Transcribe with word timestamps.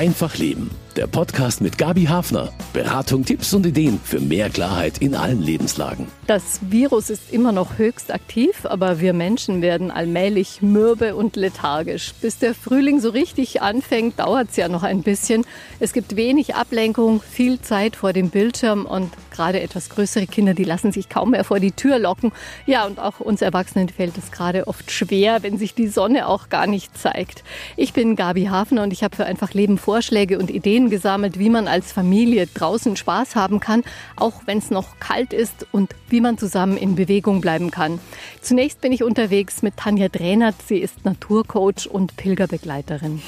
Einfach 0.00 0.38
Leben. 0.38 0.70
Der 0.96 1.06
Podcast 1.06 1.60
mit 1.60 1.78
Gabi 1.78 2.06
Hafner. 2.06 2.52
Beratung, 2.72 3.24
Tipps 3.24 3.54
und 3.54 3.64
Ideen 3.64 4.00
für 4.02 4.18
mehr 4.18 4.50
Klarheit 4.50 4.98
in 4.98 5.14
allen 5.14 5.40
Lebenslagen. 5.40 6.08
Das 6.26 6.60
Virus 6.62 7.10
ist 7.10 7.32
immer 7.32 7.52
noch 7.52 7.78
höchst 7.78 8.12
aktiv, 8.12 8.64
aber 8.64 9.00
wir 9.00 9.12
Menschen 9.12 9.62
werden 9.62 9.92
allmählich 9.92 10.62
mürbe 10.62 11.14
und 11.14 11.36
lethargisch. 11.36 12.12
Bis 12.20 12.38
der 12.38 12.54
Frühling 12.54 13.00
so 13.00 13.10
richtig 13.10 13.62
anfängt, 13.62 14.18
dauert 14.18 14.50
es 14.50 14.56
ja 14.56 14.68
noch 14.68 14.82
ein 14.82 15.02
bisschen. 15.02 15.44
Es 15.78 15.92
gibt 15.92 16.16
wenig 16.16 16.54
Ablenkung, 16.54 17.20
viel 17.22 17.60
Zeit 17.60 17.94
vor 17.94 18.12
dem 18.12 18.30
Bildschirm 18.30 18.84
und 18.84 19.10
gerade 19.30 19.60
etwas 19.60 19.90
größere 19.90 20.26
Kinder, 20.26 20.54
die 20.54 20.64
lassen 20.64 20.92
sich 20.92 21.08
kaum 21.08 21.30
mehr 21.30 21.44
vor 21.44 21.60
die 21.60 21.72
Tür 21.72 21.98
locken. 21.98 22.30
Ja, 22.66 22.84
und 22.84 22.98
auch 22.98 23.20
uns 23.20 23.42
Erwachsenen 23.42 23.88
fällt 23.88 24.18
es 24.18 24.30
gerade 24.30 24.66
oft 24.66 24.90
schwer, 24.90 25.42
wenn 25.42 25.58
sich 25.58 25.74
die 25.74 25.88
Sonne 25.88 26.28
auch 26.28 26.48
gar 26.48 26.66
nicht 26.66 26.96
zeigt. 26.96 27.42
Ich 27.76 27.92
bin 27.92 28.16
Gabi 28.16 28.44
Hafner 28.44 28.82
und 28.82 28.92
ich 28.92 29.02
habe 29.02 29.16
für 29.16 29.24
Einfach 29.24 29.52
Leben 29.54 29.78
Vorschläge 29.78 30.38
und 30.38 30.50
Ideen 30.50 30.79
Ideen 30.80 30.90
gesammelt, 30.90 31.38
wie 31.38 31.50
man 31.50 31.68
als 31.68 31.92
Familie 31.92 32.46
draußen 32.46 32.96
Spaß 32.96 33.36
haben 33.36 33.60
kann, 33.60 33.82
auch 34.16 34.42
wenn 34.46 34.58
es 34.58 34.70
noch 34.70 34.98
kalt 34.98 35.32
ist 35.32 35.66
und 35.72 35.94
wie 36.08 36.20
man 36.20 36.38
zusammen 36.38 36.76
in 36.76 36.94
Bewegung 36.94 37.40
bleiben 37.40 37.70
kann. 37.70 37.98
Zunächst 38.40 38.80
bin 38.80 38.92
ich 38.92 39.02
unterwegs 39.02 39.62
mit 39.62 39.76
Tanja 39.76 40.08
Dränert. 40.08 40.56
Sie 40.66 40.78
ist 40.78 41.04
Naturcoach 41.04 41.86
und 41.90 42.16
Pilgerbegleiterin. 42.16 43.20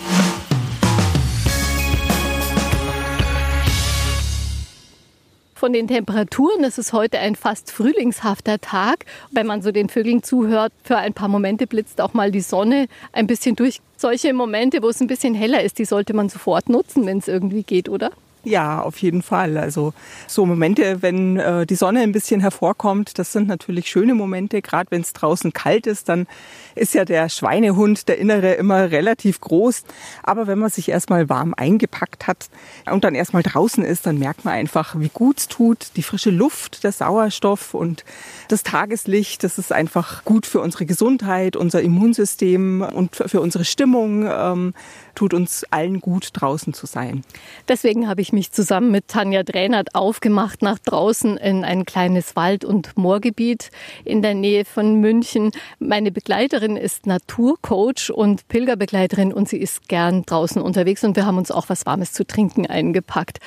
Von 5.63 5.73
den 5.73 5.87
Temperaturen 5.87 6.65
ist 6.65 6.77
es 6.77 6.93
heute 6.93 7.21
ein 7.21 7.37
fast 7.37 7.71
frühlingshafter 7.71 8.61
Tag. 8.61 9.05
Wenn 9.31 9.47
man 9.47 9.63
so 9.63 9.71
den 9.71 9.89
Vögeln 9.89 10.25
zuhört, 10.25 10.73
für 10.83 10.97
ein 10.97 11.15
paar 11.15 11.29
Momente 11.29 11.69
blitzt 11.69 12.01
auch 12.01 12.15
mal 12.15 12.33
die 12.33 12.41
Sonne 12.41 12.89
ein 13.13 13.29
bisschen 13.29 13.55
durch. 13.55 13.81
Solche 13.97 14.35
Momente, 14.35 14.83
wo 14.83 14.89
es 14.89 15.01
ein 15.01 15.07
bisschen 15.07 15.35
heller 15.37 15.63
ist, 15.63 15.79
die 15.79 15.85
sollte 15.85 16.15
man 16.15 16.29
sofort 16.29 16.69
nutzen, 16.69 17.07
wenn 17.07 17.19
es 17.19 17.29
irgendwie 17.29 17.63
geht, 17.63 17.89
oder? 17.89 18.11
Ja, 18.45 18.81
auf 18.81 18.99
jeden 18.99 19.23
Fall. 19.23 19.57
Also 19.57 19.95
so 20.27 20.45
Momente, 20.45 21.01
wenn 21.01 21.37
äh, 21.37 21.65
die 21.65 21.77
Sonne 21.77 22.01
ein 22.01 22.11
bisschen 22.11 22.41
hervorkommt, 22.41 23.19
das 23.19 23.33
sind 23.33 23.47
natürlich 23.47 23.89
schöne 23.89 24.15
Momente. 24.15 24.63
Gerade 24.63 24.91
wenn 24.91 25.03
es 25.03 25.13
draußen 25.13 25.53
kalt 25.53 25.87
ist, 25.87 26.09
dann 26.09 26.27
ist 26.75 26.95
ja 26.95 27.05
der 27.05 27.29
Schweinehund, 27.29 28.09
der 28.09 28.19
innere, 28.19 28.55
immer 28.55 28.91
relativ 28.91 29.41
groß. 29.41 29.85
Aber 30.25 30.49
wenn 30.49 30.59
man 30.59 30.71
sich 30.71 30.89
erstmal 30.89 31.29
warm 31.29 31.55
eingepackt 31.57 32.27
hat 32.27 32.49
und 32.91 33.05
dann 33.05 33.15
erstmal 33.15 33.45
draußen 33.45 33.85
ist, 33.85 34.07
dann 34.07 34.19
merkt 34.19 34.45
man 34.45 34.55
einfach, 34.55 34.99
wie 34.99 35.11
gut 35.11 35.39
es 35.39 35.49
tut. 35.49 35.91
Die 35.95 36.03
frische 36.03 36.31
Luft, 36.31 36.83
der 36.83 36.91
Sauerstoff 36.91 37.75
und 37.75 38.05
das 38.49 38.65
Tageslicht, 38.65 39.45
das 39.45 39.59
ist 39.59 39.73
einfach 39.73 40.25
gut 40.25 40.47
für 40.47 40.61
unsere 40.61 40.85
Gesundheit, 40.85 41.55
unser 41.55 41.81
Immunsystem 41.81 42.83
und 42.83 43.15
für 43.15 43.41
unsere 43.41 43.65
Stimmung. 43.65 44.27
Ähm, 44.29 44.75
tut 45.15 45.35
uns 45.35 45.65
allen 45.71 46.01
gut, 46.01 46.31
draußen 46.33 46.73
zu 46.73 46.87
sein. 46.87 47.23
Deswegen 47.69 48.09
habe 48.09 48.21
ich 48.21 48.32
mich 48.33 48.53
zusammen 48.53 48.91
mit 48.91 49.09
Tanja 49.09 49.43
Dränert 49.43 49.95
aufgemacht 49.95 50.63
nach 50.63 50.79
draußen 50.79 51.37
in 51.37 51.65
ein 51.65 51.85
kleines 51.85 52.37
Wald- 52.37 52.65
und 52.65 52.97
Moorgebiet 52.97 53.71
in 54.05 54.23
der 54.23 54.35
Nähe 54.35 54.65
von 54.65 55.01
München. 55.01 55.53
Meine 55.79 56.11
Begleiterin 56.11 56.77
ist 56.77 57.07
Naturcoach 57.07 58.11
und 58.13 58.49
Pilgerbegleiterin 58.49 59.33
und 59.33 59.49
sie 59.49 59.59
ist 59.59 59.89
gern 59.89 60.25
draußen 60.25 60.61
unterwegs 60.61 61.05
und 61.05 61.17
wir 61.17 61.27
haben 61.27 61.39
uns 61.39 61.51
auch 61.51 61.69
was 61.69 61.87
Warmes 61.87 62.13
zu 62.13 62.27
trinken 62.27 62.67
eingepackt. 62.67 63.39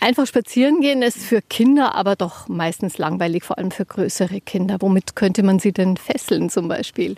Einfach 0.00 0.26
spazieren 0.26 0.80
gehen 0.80 1.02
ist 1.02 1.18
für 1.18 1.42
Kinder 1.42 1.94
aber 1.94 2.16
doch 2.16 2.48
meistens 2.48 2.96
langweilig, 2.96 3.44
vor 3.44 3.58
allem 3.58 3.70
für 3.70 3.84
größere 3.84 4.40
Kinder. 4.40 4.78
Womit 4.80 5.14
könnte 5.14 5.42
man 5.42 5.58
sie 5.58 5.72
denn 5.72 5.98
fesseln 5.98 6.48
zum 6.48 6.68
Beispiel? 6.68 7.16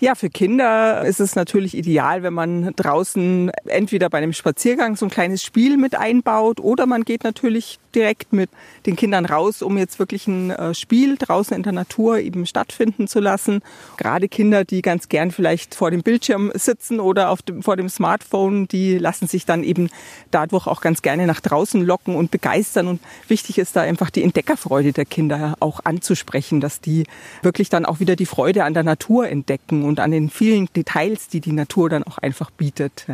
Ja, 0.00 0.14
für 0.14 0.30
Kinder 0.30 1.04
ist 1.04 1.20
es 1.20 1.36
natürlich 1.36 1.76
ideal, 1.76 2.22
wenn 2.22 2.32
man 2.32 2.72
draußen 2.74 3.50
entweder 3.66 4.08
bei 4.08 4.16
einem 4.16 4.32
Spaziergang 4.32 4.96
so 4.96 5.04
ein 5.04 5.10
kleines 5.10 5.44
Spiel 5.44 5.76
mit 5.76 5.94
einbaut 5.94 6.58
oder 6.58 6.86
man 6.86 7.04
geht 7.04 7.22
natürlich 7.22 7.79
direkt 7.94 8.32
mit 8.32 8.50
den 8.86 8.96
Kindern 8.96 9.26
raus, 9.26 9.62
um 9.62 9.78
jetzt 9.78 9.98
wirklich 9.98 10.26
ein 10.26 10.50
äh, 10.50 10.74
Spiel 10.74 11.16
draußen 11.16 11.56
in 11.56 11.62
der 11.62 11.72
Natur 11.72 12.18
eben 12.18 12.46
stattfinden 12.46 13.08
zu 13.08 13.20
lassen. 13.20 13.62
Gerade 13.96 14.28
Kinder, 14.28 14.64
die 14.64 14.82
ganz 14.82 15.08
gern 15.08 15.30
vielleicht 15.30 15.74
vor 15.74 15.90
dem 15.90 16.02
Bildschirm 16.02 16.50
sitzen 16.54 17.00
oder 17.00 17.30
auf 17.30 17.42
dem, 17.42 17.62
vor 17.62 17.76
dem 17.76 17.88
Smartphone, 17.88 18.68
die 18.68 18.98
lassen 18.98 19.26
sich 19.26 19.46
dann 19.46 19.62
eben 19.62 19.90
dadurch 20.30 20.66
auch 20.66 20.80
ganz 20.80 21.02
gerne 21.02 21.26
nach 21.26 21.40
draußen 21.40 21.84
locken 21.84 22.16
und 22.16 22.30
begeistern. 22.30 22.88
Und 22.88 23.00
wichtig 23.28 23.58
ist 23.58 23.76
da 23.76 23.82
einfach 23.82 24.10
die 24.10 24.22
Entdeckerfreude 24.22 24.92
der 24.92 25.04
Kinder 25.04 25.56
auch 25.60 25.80
anzusprechen, 25.84 26.60
dass 26.60 26.80
die 26.80 27.04
wirklich 27.42 27.68
dann 27.68 27.86
auch 27.86 28.00
wieder 28.00 28.16
die 28.16 28.26
Freude 28.26 28.64
an 28.64 28.74
der 28.74 28.84
Natur 28.84 29.28
entdecken 29.28 29.84
und 29.84 30.00
an 30.00 30.10
den 30.10 30.30
vielen 30.30 30.68
Details, 30.74 31.28
die 31.28 31.40
die 31.40 31.52
Natur 31.52 31.88
dann 31.88 32.04
auch 32.04 32.18
einfach 32.18 32.50
bietet. 32.50 33.06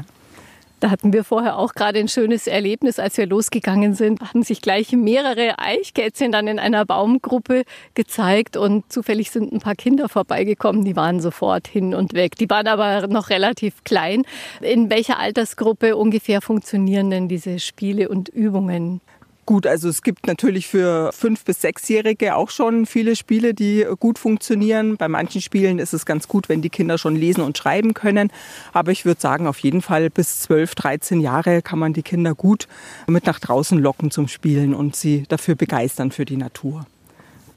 Da 0.78 0.90
hatten 0.90 1.14
wir 1.14 1.24
vorher 1.24 1.58
auch 1.58 1.72
gerade 1.72 1.98
ein 1.98 2.08
schönes 2.08 2.46
Erlebnis, 2.46 2.98
als 2.98 3.16
wir 3.16 3.26
losgegangen 3.26 3.94
sind. 3.94 4.20
Haben 4.20 4.42
sich 4.42 4.60
gleich 4.60 4.92
mehrere 4.92 5.58
Eichkätzchen 5.58 6.32
dann 6.32 6.48
in 6.48 6.58
einer 6.58 6.84
Baumgruppe 6.84 7.64
gezeigt 7.94 8.58
und 8.58 8.92
zufällig 8.92 9.30
sind 9.30 9.52
ein 9.52 9.60
paar 9.60 9.74
Kinder 9.74 10.10
vorbeigekommen. 10.10 10.84
Die 10.84 10.94
waren 10.94 11.20
sofort 11.20 11.66
hin 11.66 11.94
und 11.94 12.12
weg. 12.12 12.36
Die 12.36 12.50
waren 12.50 12.66
aber 12.68 13.06
noch 13.06 13.30
relativ 13.30 13.84
klein. 13.84 14.24
In 14.60 14.90
welcher 14.90 15.18
Altersgruppe 15.18 15.96
ungefähr 15.96 16.42
funktionieren 16.42 17.08
denn 17.08 17.28
diese 17.28 17.58
Spiele 17.58 18.10
und 18.10 18.28
Übungen? 18.28 19.00
Gut, 19.46 19.64
also 19.64 19.88
es 19.88 20.02
gibt 20.02 20.26
natürlich 20.26 20.66
für 20.66 21.12
fünf 21.12 21.44
bis 21.44 21.60
sechsjährige 21.60 22.34
auch 22.34 22.50
schon 22.50 22.84
viele 22.84 23.14
Spiele, 23.14 23.54
die 23.54 23.86
gut 24.00 24.18
funktionieren. 24.18 24.96
Bei 24.96 25.06
manchen 25.06 25.40
Spielen 25.40 25.78
ist 25.78 25.94
es 25.94 26.04
ganz 26.04 26.26
gut, 26.26 26.48
wenn 26.48 26.62
die 26.62 26.68
Kinder 26.68 26.98
schon 26.98 27.14
lesen 27.14 27.42
und 27.42 27.56
schreiben 27.56 27.94
können. 27.94 28.32
Aber 28.72 28.90
ich 28.90 29.04
würde 29.04 29.20
sagen, 29.20 29.46
auf 29.46 29.60
jeden 29.60 29.82
Fall 29.82 30.10
bis 30.10 30.40
zwölf, 30.40 30.74
dreizehn 30.74 31.20
Jahre 31.20 31.62
kann 31.62 31.78
man 31.78 31.92
die 31.92 32.02
Kinder 32.02 32.34
gut 32.34 32.66
mit 33.06 33.26
nach 33.26 33.38
draußen 33.38 33.78
locken 33.78 34.10
zum 34.10 34.26
Spielen 34.26 34.74
und 34.74 34.96
sie 34.96 35.22
dafür 35.28 35.54
begeistern 35.54 36.10
für 36.10 36.24
die 36.24 36.36
Natur. 36.36 36.84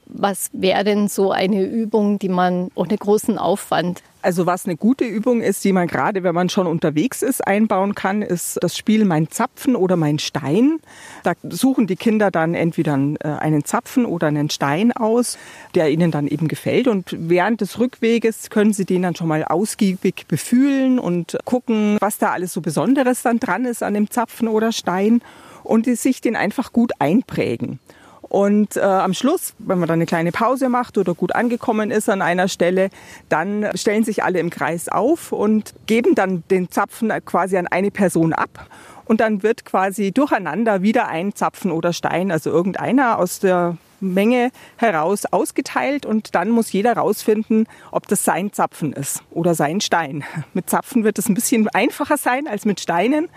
Was 0.06 0.50
wäre 0.52 0.84
denn 0.84 1.08
so 1.08 1.32
eine 1.32 1.64
Übung, 1.64 2.20
die 2.20 2.28
man 2.28 2.70
ohne 2.76 2.96
großen 2.96 3.36
Aufwand 3.36 4.02
also 4.22 4.46
was 4.46 4.66
eine 4.66 4.76
gute 4.76 5.04
Übung 5.04 5.40
ist, 5.40 5.64
die 5.64 5.72
man 5.72 5.86
gerade, 5.86 6.22
wenn 6.22 6.34
man 6.34 6.48
schon 6.48 6.66
unterwegs 6.66 7.22
ist, 7.22 7.46
einbauen 7.46 7.94
kann, 7.94 8.22
ist 8.22 8.58
das 8.62 8.76
Spiel 8.76 9.04
Mein 9.04 9.30
Zapfen 9.30 9.76
oder 9.76 9.96
Mein 9.96 10.18
Stein. 10.18 10.80
Da 11.22 11.32
suchen 11.48 11.86
die 11.86 11.96
Kinder 11.96 12.30
dann 12.30 12.54
entweder 12.54 12.98
äh, 13.20 13.28
einen 13.28 13.64
Zapfen 13.64 14.04
oder 14.04 14.28
einen 14.28 14.50
Stein 14.50 14.92
aus, 14.92 15.38
der 15.74 15.90
ihnen 15.90 16.10
dann 16.10 16.26
eben 16.26 16.48
gefällt. 16.48 16.88
Und 16.88 17.16
während 17.18 17.60
des 17.60 17.78
Rückweges 17.78 18.50
können 18.50 18.72
sie 18.72 18.84
den 18.84 19.02
dann 19.02 19.14
schon 19.14 19.28
mal 19.28 19.44
ausgiebig 19.44 20.26
befühlen 20.28 20.98
und 20.98 21.38
gucken, 21.44 21.96
was 22.00 22.18
da 22.18 22.30
alles 22.30 22.52
so 22.52 22.60
Besonderes 22.60 23.22
dann 23.22 23.40
dran 23.40 23.64
ist 23.64 23.82
an 23.82 23.94
dem 23.94 24.10
Zapfen 24.10 24.48
oder 24.48 24.72
Stein 24.72 25.22
und 25.62 25.86
sich 25.86 26.20
den 26.20 26.36
einfach 26.36 26.72
gut 26.72 26.92
einprägen. 26.98 27.78
Und 28.30 28.76
äh, 28.76 28.80
am 28.80 29.12
Schluss, 29.12 29.54
wenn 29.58 29.80
man 29.80 29.88
dann 29.88 29.98
eine 29.98 30.06
kleine 30.06 30.30
Pause 30.30 30.68
macht 30.68 30.96
oder 30.96 31.14
gut 31.14 31.34
angekommen 31.34 31.90
ist 31.90 32.08
an 32.08 32.22
einer 32.22 32.46
Stelle, 32.46 32.90
dann 33.28 33.68
stellen 33.74 34.04
sich 34.04 34.22
alle 34.22 34.38
im 34.38 34.50
Kreis 34.50 34.88
auf 34.88 35.32
und 35.32 35.74
geben 35.86 36.14
dann 36.14 36.44
den 36.48 36.70
Zapfen 36.70 37.12
quasi 37.24 37.56
an 37.56 37.66
eine 37.66 37.90
Person 37.90 38.32
ab. 38.32 38.68
Und 39.04 39.20
dann 39.20 39.42
wird 39.42 39.64
quasi 39.64 40.12
durcheinander 40.12 40.80
wieder 40.80 41.08
ein 41.08 41.34
Zapfen 41.34 41.72
oder 41.72 41.92
Stein, 41.92 42.30
also 42.30 42.50
irgendeiner 42.50 43.18
aus 43.18 43.40
der 43.40 43.76
Menge 43.98 44.52
heraus 44.76 45.26
ausgeteilt 45.26 46.06
und 46.06 46.36
dann 46.36 46.50
muss 46.50 46.70
jeder 46.70 46.92
rausfinden, 46.92 47.66
ob 47.90 48.06
das 48.06 48.24
sein 48.24 48.52
Zapfen 48.52 48.92
ist 48.92 49.24
oder 49.32 49.56
sein 49.56 49.80
Stein. 49.80 50.22
Mit 50.54 50.70
Zapfen 50.70 51.02
wird 51.02 51.18
es 51.18 51.28
ein 51.28 51.34
bisschen 51.34 51.68
einfacher 51.68 52.16
sein 52.16 52.46
als 52.46 52.64
mit 52.64 52.78
Steinen 52.78 53.28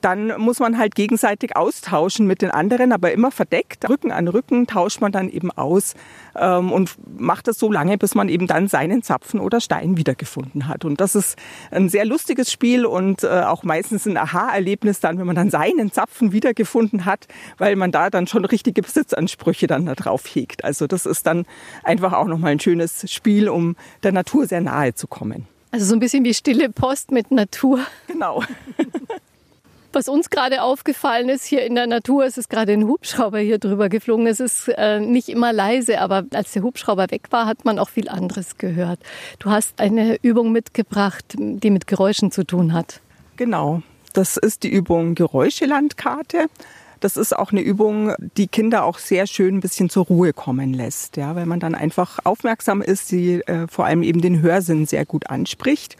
dann 0.00 0.38
muss 0.38 0.58
man 0.58 0.78
halt 0.78 0.94
gegenseitig 0.94 1.56
austauschen 1.56 2.26
mit 2.26 2.42
den 2.42 2.50
anderen, 2.50 2.92
aber 2.92 3.12
immer 3.12 3.30
verdeckt. 3.30 3.88
Rücken 3.88 4.12
an 4.12 4.28
Rücken 4.28 4.66
tauscht 4.66 5.00
man 5.00 5.12
dann 5.12 5.28
eben 5.28 5.50
aus 5.50 5.94
ähm, 6.36 6.72
und 6.72 6.96
macht 7.18 7.48
das 7.48 7.58
so 7.58 7.70
lange, 7.70 7.98
bis 7.98 8.14
man 8.14 8.28
eben 8.28 8.46
dann 8.46 8.68
seinen 8.68 9.02
Zapfen 9.02 9.40
oder 9.40 9.60
Stein 9.60 9.96
wiedergefunden 9.96 10.68
hat. 10.68 10.84
Und 10.84 11.00
das 11.00 11.14
ist 11.14 11.38
ein 11.70 11.88
sehr 11.88 12.04
lustiges 12.04 12.52
Spiel 12.52 12.86
und 12.86 13.24
äh, 13.24 13.42
auch 13.42 13.62
meistens 13.62 14.06
ein 14.06 14.16
Aha-Erlebnis 14.16 15.00
dann, 15.00 15.18
wenn 15.18 15.26
man 15.26 15.36
dann 15.36 15.50
seinen 15.50 15.92
Zapfen 15.92 16.32
wiedergefunden 16.32 17.04
hat, 17.04 17.26
weil 17.58 17.76
man 17.76 17.92
da 17.92 18.10
dann 18.10 18.26
schon 18.26 18.44
richtige 18.44 18.82
Besitzansprüche 18.82 19.66
dann 19.66 19.86
da 19.86 19.94
drauf 19.94 20.24
hegt. 20.26 20.64
Also 20.64 20.86
das 20.86 21.06
ist 21.06 21.26
dann 21.26 21.46
einfach 21.82 22.12
auch 22.12 22.26
nochmal 22.26 22.52
ein 22.52 22.60
schönes 22.60 23.10
Spiel, 23.10 23.48
um 23.48 23.76
der 24.02 24.12
Natur 24.12 24.46
sehr 24.46 24.60
nahe 24.60 24.94
zu 24.94 25.06
kommen. 25.06 25.46
Also 25.72 25.86
so 25.86 25.94
ein 25.94 26.00
bisschen 26.00 26.24
wie 26.24 26.32
stille 26.32 26.70
Post 26.70 27.10
mit 27.10 27.30
Natur. 27.30 27.80
Genau. 28.06 28.42
Was 29.96 30.08
uns 30.08 30.28
gerade 30.28 30.60
aufgefallen 30.60 31.30
ist 31.30 31.46
hier 31.46 31.64
in 31.64 31.74
der 31.74 31.86
Natur, 31.86 32.26
es 32.26 32.36
ist 32.36 32.50
gerade 32.50 32.74
ein 32.74 32.86
Hubschrauber 32.86 33.38
hier 33.38 33.58
drüber 33.58 33.88
geflogen. 33.88 34.26
Es 34.26 34.40
ist 34.40 34.68
äh, 34.68 35.00
nicht 35.00 35.30
immer 35.30 35.54
leise, 35.54 36.02
aber 36.02 36.26
als 36.34 36.52
der 36.52 36.64
Hubschrauber 36.64 37.10
weg 37.10 37.28
war, 37.30 37.46
hat 37.46 37.64
man 37.64 37.78
auch 37.78 37.88
viel 37.88 38.10
anderes 38.10 38.58
gehört. 38.58 39.00
Du 39.38 39.48
hast 39.48 39.80
eine 39.80 40.18
Übung 40.20 40.52
mitgebracht, 40.52 41.24
die 41.38 41.70
mit 41.70 41.86
Geräuschen 41.86 42.30
zu 42.30 42.44
tun 42.44 42.74
hat. 42.74 43.00
Genau, 43.36 43.80
das 44.12 44.36
ist 44.36 44.64
die 44.64 44.68
Übung 44.68 45.14
Geräuschelandkarte. 45.14 46.48
Das 47.00 47.16
ist 47.16 47.34
auch 47.34 47.52
eine 47.52 47.62
Übung, 47.62 48.14
die 48.36 48.48
Kinder 48.48 48.84
auch 48.84 48.98
sehr 48.98 49.26
schön 49.26 49.56
ein 49.56 49.60
bisschen 49.60 49.88
zur 49.88 50.04
Ruhe 50.04 50.34
kommen 50.34 50.74
lässt, 50.74 51.16
ja, 51.16 51.34
weil 51.36 51.46
man 51.46 51.58
dann 51.58 51.74
einfach 51.74 52.18
aufmerksam 52.24 52.82
ist, 52.82 53.08
sie 53.08 53.40
äh, 53.46 53.66
vor 53.66 53.86
allem 53.86 54.02
eben 54.02 54.20
den 54.20 54.42
Hörsinn 54.42 54.84
sehr 54.84 55.06
gut 55.06 55.30
anspricht 55.30 55.96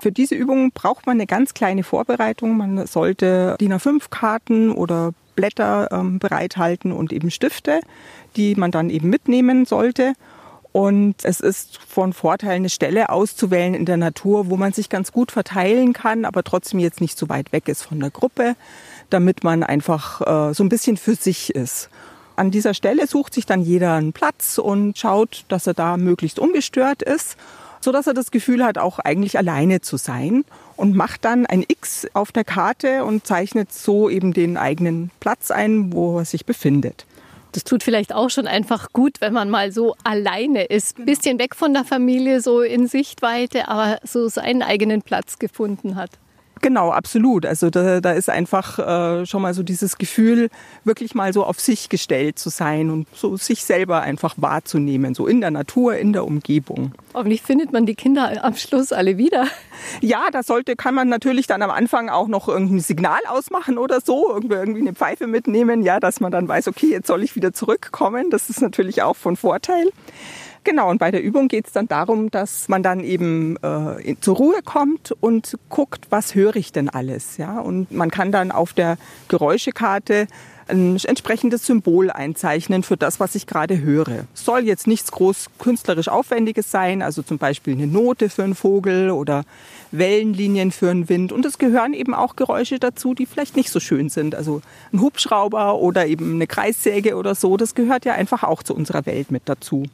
Für 0.00 0.12
diese 0.12 0.34
Übung 0.34 0.70
braucht 0.72 1.06
man 1.06 1.16
eine 1.16 1.26
ganz 1.26 1.54
kleine 1.54 1.82
Vorbereitung. 1.82 2.56
Man 2.56 2.86
sollte 2.86 3.56
DIN 3.60 3.72
A5-Karten 3.72 4.70
oder 4.70 5.12
Blätter 5.34 5.88
ähm, 5.92 6.18
bereithalten 6.18 6.92
und 6.92 7.12
eben 7.12 7.30
Stifte, 7.30 7.80
die 8.36 8.54
man 8.54 8.70
dann 8.70 8.90
eben 8.90 9.08
mitnehmen 9.08 9.66
sollte. 9.66 10.14
Und 10.72 11.24
es 11.24 11.40
ist 11.40 11.78
von 11.78 12.12
Vorteil, 12.12 12.56
eine 12.56 12.68
Stelle 12.68 13.08
auszuwählen 13.08 13.74
in 13.74 13.84
der 13.84 13.96
Natur, 13.96 14.50
wo 14.50 14.56
man 14.56 14.72
sich 14.72 14.88
ganz 14.88 15.12
gut 15.12 15.32
verteilen 15.32 15.92
kann, 15.92 16.24
aber 16.24 16.44
trotzdem 16.44 16.78
jetzt 16.78 17.00
nicht 17.00 17.18
so 17.18 17.28
weit 17.28 17.52
weg 17.52 17.68
ist 17.68 17.82
von 17.82 17.98
der 18.00 18.10
Gruppe, 18.10 18.54
damit 19.10 19.44
man 19.44 19.62
einfach 19.62 20.20
äh, 20.20 20.54
so 20.54 20.62
ein 20.62 20.68
bisschen 20.68 20.96
für 20.96 21.14
sich 21.14 21.54
ist. 21.54 21.88
An 22.36 22.50
dieser 22.50 22.74
Stelle 22.74 23.06
sucht 23.06 23.34
sich 23.34 23.46
dann 23.46 23.62
jeder 23.62 23.94
einen 23.94 24.12
Platz 24.12 24.58
und 24.58 24.96
schaut, 24.96 25.44
dass 25.48 25.66
er 25.66 25.74
da 25.74 25.96
möglichst 25.96 26.38
ungestört 26.38 27.02
ist, 27.02 27.36
so 27.80 27.92
dass 27.92 28.06
er 28.06 28.14
das 28.14 28.30
Gefühl 28.30 28.64
hat, 28.64 28.78
auch 28.78 28.98
eigentlich 28.98 29.38
alleine 29.38 29.80
zu 29.80 29.96
sein 29.96 30.44
und 30.76 30.94
macht 30.94 31.24
dann 31.24 31.46
ein 31.46 31.64
X 31.66 32.06
auf 32.14 32.32
der 32.32 32.44
Karte 32.44 33.04
und 33.04 33.26
zeichnet 33.26 33.72
so 33.72 34.08
eben 34.08 34.32
den 34.32 34.56
eigenen 34.56 35.10
Platz 35.20 35.50
ein, 35.50 35.92
wo 35.92 36.18
er 36.18 36.24
sich 36.24 36.46
befindet. 36.46 37.06
Das 37.52 37.64
tut 37.64 37.82
vielleicht 37.82 38.14
auch 38.14 38.30
schon 38.30 38.46
einfach 38.46 38.92
gut, 38.92 39.20
wenn 39.20 39.32
man 39.32 39.50
mal 39.50 39.72
so 39.72 39.96
alleine 40.04 40.64
ist. 40.64 40.96
Genau. 40.96 41.06
Bisschen 41.06 41.38
weg 41.38 41.54
von 41.56 41.72
der 41.72 41.84
Familie, 41.84 42.40
so 42.40 42.60
in 42.60 42.86
Sichtweite, 42.86 43.68
aber 43.68 43.98
so 44.04 44.28
seinen 44.28 44.62
eigenen 44.62 45.02
Platz 45.02 45.38
gefunden 45.38 45.96
hat. 45.96 46.10
Genau, 46.60 46.90
absolut. 46.90 47.46
Also 47.46 47.70
da, 47.70 48.00
da 48.00 48.12
ist 48.12 48.28
einfach 48.30 48.78
äh, 48.78 49.26
schon 49.26 49.42
mal 49.42 49.54
so 49.54 49.62
dieses 49.62 49.98
Gefühl, 49.98 50.50
wirklich 50.84 51.14
mal 51.14 51.32
so 51.32 51.44
auf 51.44 51.60
sich 51.60 51.88
gestellt 51.88 52.38
zu 52.38 52.48
sein 52.48 52.90
und 52.90 53.06
so 53.14 53.36
sich 53.36 53.64
selber 53.64 54.00
einfach 54.00 54.34
wahrzunehmen, 54.36 55.14
so 55.14 55.26
in 55.26 55.40
der 55.40 55.50
Natur, 55.50 55.96
in 55.96 56.12
der 56.12 56.24
Umgebung. 56.24 56.92
Hoffentlich 57.14 57.42
findet 57.42 57.72
man 57.72 57.86
die 57.86 57.94
Kinder 57.94 58.44
am 58.44 58.54
Schluss 58.54 58.92
alle 58.92 59.18
wieder. 59.18 59.46
Ja, 60.00 60.26
da 60.32 60.42
sollte, 60.42 60.76
kann 60.76 60.94
man 60.94 61.08
natürlich 61.08 61.46
dann 61.46 61.62
am 61.62 61.70
Anfang 61.70 62.08
auch 62.08 62.28
noch 62.28 62.48
irgendein 62.48 62.80
Signal 62.80 63.20
ausmachen 63.28 63.78
oder 63.78 64.00
so, 64.00 64.38
irgendwie 64.50 64.80
eine 64.80 64.94
Pfeife 64.94 65.26
mitnehmen, 65.26 65.82
ja, 65.82 66.00
dass 66.00 66.20
man 66.20 66.32
dann 66.32 66.48
weiß, 66.48 66.68
okay, 66.68 66.90
jetzt 66.90 67.06
soll 67.06 67.22
ich 67.22 67.36
wieder 67.36 67.52
zurückkommen. 67.52 68.30
Das 68.30 68.50
ist 68.50 68.60
natürlich 68.60 69.02
auch 69.02 69.16
von 69.16 69.36
Vorteil. 69.36 69.90
Genau, 70.64 70.90
und 70.90 70.98
bei 70.98 71.10
der 71.10 71.22
Übung 71.22 71.48
geht 71.48 71.66
es 71.66 71.72
dann 71.72 71.88
darum, 71.88 72.30
dass 72.30 72.68
man 72.68 72.82
dann 72.82 73.00
eben 73.00 73.56
äh, 73.62 74.16
zur 74.20 74.36
Ruhe 74.36 74.60
kommt 74.64 75.14
und 75.20 75.56
guckt, 75.68 76.06
was 76.10 76.34
höre 76.34 76.56
ich 76.56 76.72
denn 76.72 76.88
alles. 76.88 77.36
Ja? 77.36 77.60
Und 77.60 77.90
man 77.92 78.10
kann 78.10 78.32
dann 78.32 78.50
auf 78.50 78.72
der 78.72 78.98
Geräuschekarte 79.28 80.26
ein 80.68 80.98
entsprechendes 81.02 81.66
Symbol 81.66 82.10
einzeichnen 82.10 82.82
für 82.82 82.96
das, 82.96 83.20
was 83.20 83.34
ich 83.34 83.46
gerade 83.46 83.80
höre. 83.80 84.26
Soll 84.34 84.60
jetzt 84.60 84.86
nichts 84.86 85.10
groß 85.10 85.46
künstlerisch 85.58 86.08
Aufwendiges 86.08 86.70
sein, 86.70 87.02
also 87.02 87.22
zum 87.22 87.38
Beispiel 87.38 87.74
eine 87.74 87.86
Note 87.86 88.28
für 88.28 88.44
einen 88.44 88.54
Vogel 88.54 89.10
oder 89.10 89.44
Wellenlinien 89.90 90.70
für 90.70 90.90
einen 90.90 91.08
Wind. 91.08 91.32
Und 91.32 91.46
es 91.46 91.58
gehören 91.58 91.94
eben 91.94 92.14
auch 92.14 92.36
Geräusche 92.36 92.78
dazu, 92.78 93.14
die 93.14 93.26
vielleicht 93.26 93.56
nicht 93.56 93.70
so 93.70 93.80
schön 93.80 94.08
sind. 94.10 94.34
Also 94.34 94.60
ein 94.92 95.00
Hubschrauber 95.00 95.76
oder 95.76 96.06
eben 96.06 96.34
eine 96.34 96.46
Kreissäge 96.46 97.16
oder 97.16 97.34
so, 97.34 97.56
das 97.56 97.74
gehört 97.74 98.04
ja 98.04 98.14
einfach 98.14 98.42
auch 98.42 98.62
zu 98.62 98.74
unserer 98.74 99.06
Welt 99.06 99.30
mit 99.30 99.42
dazu. 99.46 99.84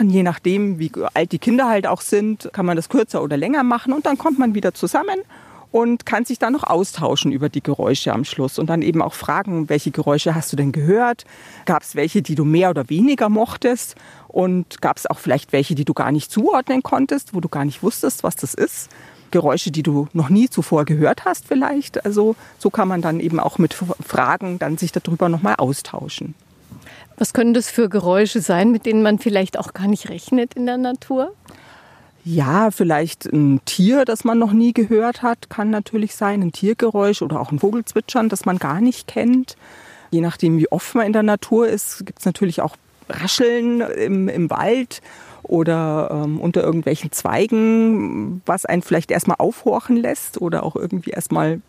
Je 0.00 0.22
nachdem, 0.22 0.78
wie 0.78 0.92
alt 1.14 1.32
die 1.32 1.38
Kinder 1.38 1.68
halt 1.68 1.86
auch 1.86 2.00
sind, 2.00 2.50
kann 2.52 2.66
man 2.66 2.76
das 2.76 2.88
kürzer 2.88 3.22
oder 3.22 3.36
länger 3.36 3.64
machen 3.64 3.92
und 3.92 4.06
dann 4.06 4.16
kommt 4.16 4.38
man 4.38 4.54
wieder 4.54 4.72
zusammen 4.72 5.18
und 5.70 6.06
kann 6.06 6.24
sich 6.24 6.38
dann 6.38 6.52
noch 6.52 6.64
austauschen 6.64 7.32
über 7.32 7.48
die 7.48 7.62
Geräusche 7.62 8.12
am 8.12 8.24
Schluss 8.24 8.58
und 8.58 8.70
dann 8.70 8.82
eben 8.82 9.02
auch 9.02 9.14
fragen, 9.14 9.68
welche 9.68 9.90
Geräusche 9.90 10.34
hast 10.34 10.52
du 10.52 10.56
denn 10.56 10.72
gehört? 10.72 11.24
Gab 11.66 11.82
es 11.82 11.94
welche, 11.94 12.22
die 12.22 12.34
du 12.34 12.44
mehr 12.44 12.70
oder 12.70 12.88
weniger 12.88 13.28
mochtest? 13.28 13.96
Und 14.28 14.80
gab 14.80 14.96
es 14.96 15.06
auch 15.06 15.18
vielleicht 15.18 15.52
welche, 15.52 15.74
die 15.74 15.84
du 15.84 15.94
gar 15.94 16.12
nicht 16.12 16.30
zuordnen 16.30 16.82
konntest, 16.82 17.34
wo 17.34 17.40
du 17.40 17.48
gar 17.48 17.64
nicht 17.64 17.82
wusstest, 17.82 18.22
was 18.22 18.36
das 18.36 18.54
ist? 18.54 18.88
Geräusche, 19.30 19.70
die 19.70 19.82
du 19.82 20.08
noch 20.14 20.30
nie 20.30 20.48
zuvor 20.48 20.84
gehört 20.84 21.24
hast 21.26 21.46
vielleicht. 21.46 22.04
Also 22.06 22.34
so 22.58 22.70
kann 22.70 22.88
man 22.88 23.02
dann 23.02 23.20
eben 23.20 23.40
auch 23.40 23.58
mit 23.58 23.74
Fragen 23.74 24.58
dann 24.58 24.78
sich 24.78 24.92
darüber 24.92 25.28
nochmal 25.28 25.56
austauschen. 25.56 26.34
Was 27.18 27.32
können 27.32 27.52
das 27.52 27.68
für 27.68 27.88
Geräusche 27.88 28.40
sein, 28.40 28.70
mit 28.70 28.86
denen 28.86 29.02
man 29.02 29.18
vielleicht 29.18 29.58
auch 29.58 29.74
gar 29.74 29.88
nicht 29.88 30.08
rechnet 30.08 30.54
in 30.54 30.66
der 30.66 30.78
Natur? 30.78 31.32
Ja, 32.24 32.70
vielleicht 32.70 33.26
ein 33.26 33.60
Tier, 33.64 34.04
das 34.04 34.22
man 34.22 34.38
noch 34.38 34.52
nie 34.52 34.72
gehört 34.72 35.22
hat, 35.22 35.50
kann 35.50 35.70
natürlich 35.70 36.14
sein. 36.14 36.42
Ein 36.42 36.52
Tiergeräusch 36.52 37.22
oder 37.22 37.40
auch 37.40 37.50
ein 37.50 37.58
Vogelzwitschern, 37.58 38.28
das 38.28 38.44
man 38.44 38.58
gar 38.58 38.80
nicht 38.80 39.08
kennt. 39.08 39.56
Je 40.10 40.20
nachdem, 40.20 40.58
wie 40.58 40.70
oft 40.70 40.94
man 40.94 41.06
in 41.06 41.12
der 41.12 41.24
Natur 41.24 41.68
ist, 41.68 42.06
gibt 42.06 42.20
es 42.20 42.24
natürlich 42.24 42.60
auch 42.60 42.76
Rascheln 43.08 43.80
im, 43.80 44.28
im 44.28 44.50
Wald 44.50 45.00
oder 45.48 46.10
ähm, 46.12 46.40
unter 46.40 46.62
irgendwelchen 46.62 47.10
Zweigen, 47.10 48.42
was 48.46 48.66
einen 48.66 48.82
vielleicht 48.82 49.10
erstmal 49.10 49.38
aufhorchen 49.38 49.96
lässt 49.96 50.40
oder 50.40 50.62
auch 50.62 50.76
irgendwie 50.76 51.10
erstmal 51.10 51.60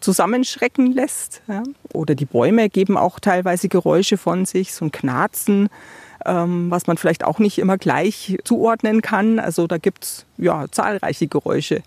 zusammenschrecken 0.00 0.92
lässt. 0.92 1.42
Ja. 1.48 1.62
Oder 1.92 2.14
die 2.14 2.26
Bäume 2.26 2.68
geben 2.68 2.96
auch 2.96 3.18
teilweise 3.18 3.68
Geräusche 3.68 4.18
von 4.18 4.44
sich, 4.44 4.74
so 4.74 4.84
ein 4.84 4.92
Knarzen, 4.92 5.70
ähm, 6.26 6.70
was 6.70 6.86
man 6.86 6.98
vielleicht 6.98 7.24
auch 7.24 7.38
nicht 7.38 7.58
immer 7.58 7.78
gleich 7.78 8.38
zuordnen 8.44 9.02
kann. 9.02 9.38
Also 9.38 9.66
da 9.66 9.78
gibt 9.78 10.04
es 10.04 10.26
ja, 10.36 10.66
zahlreiche 10.70 11.26
Geräusche. 11.26 11.82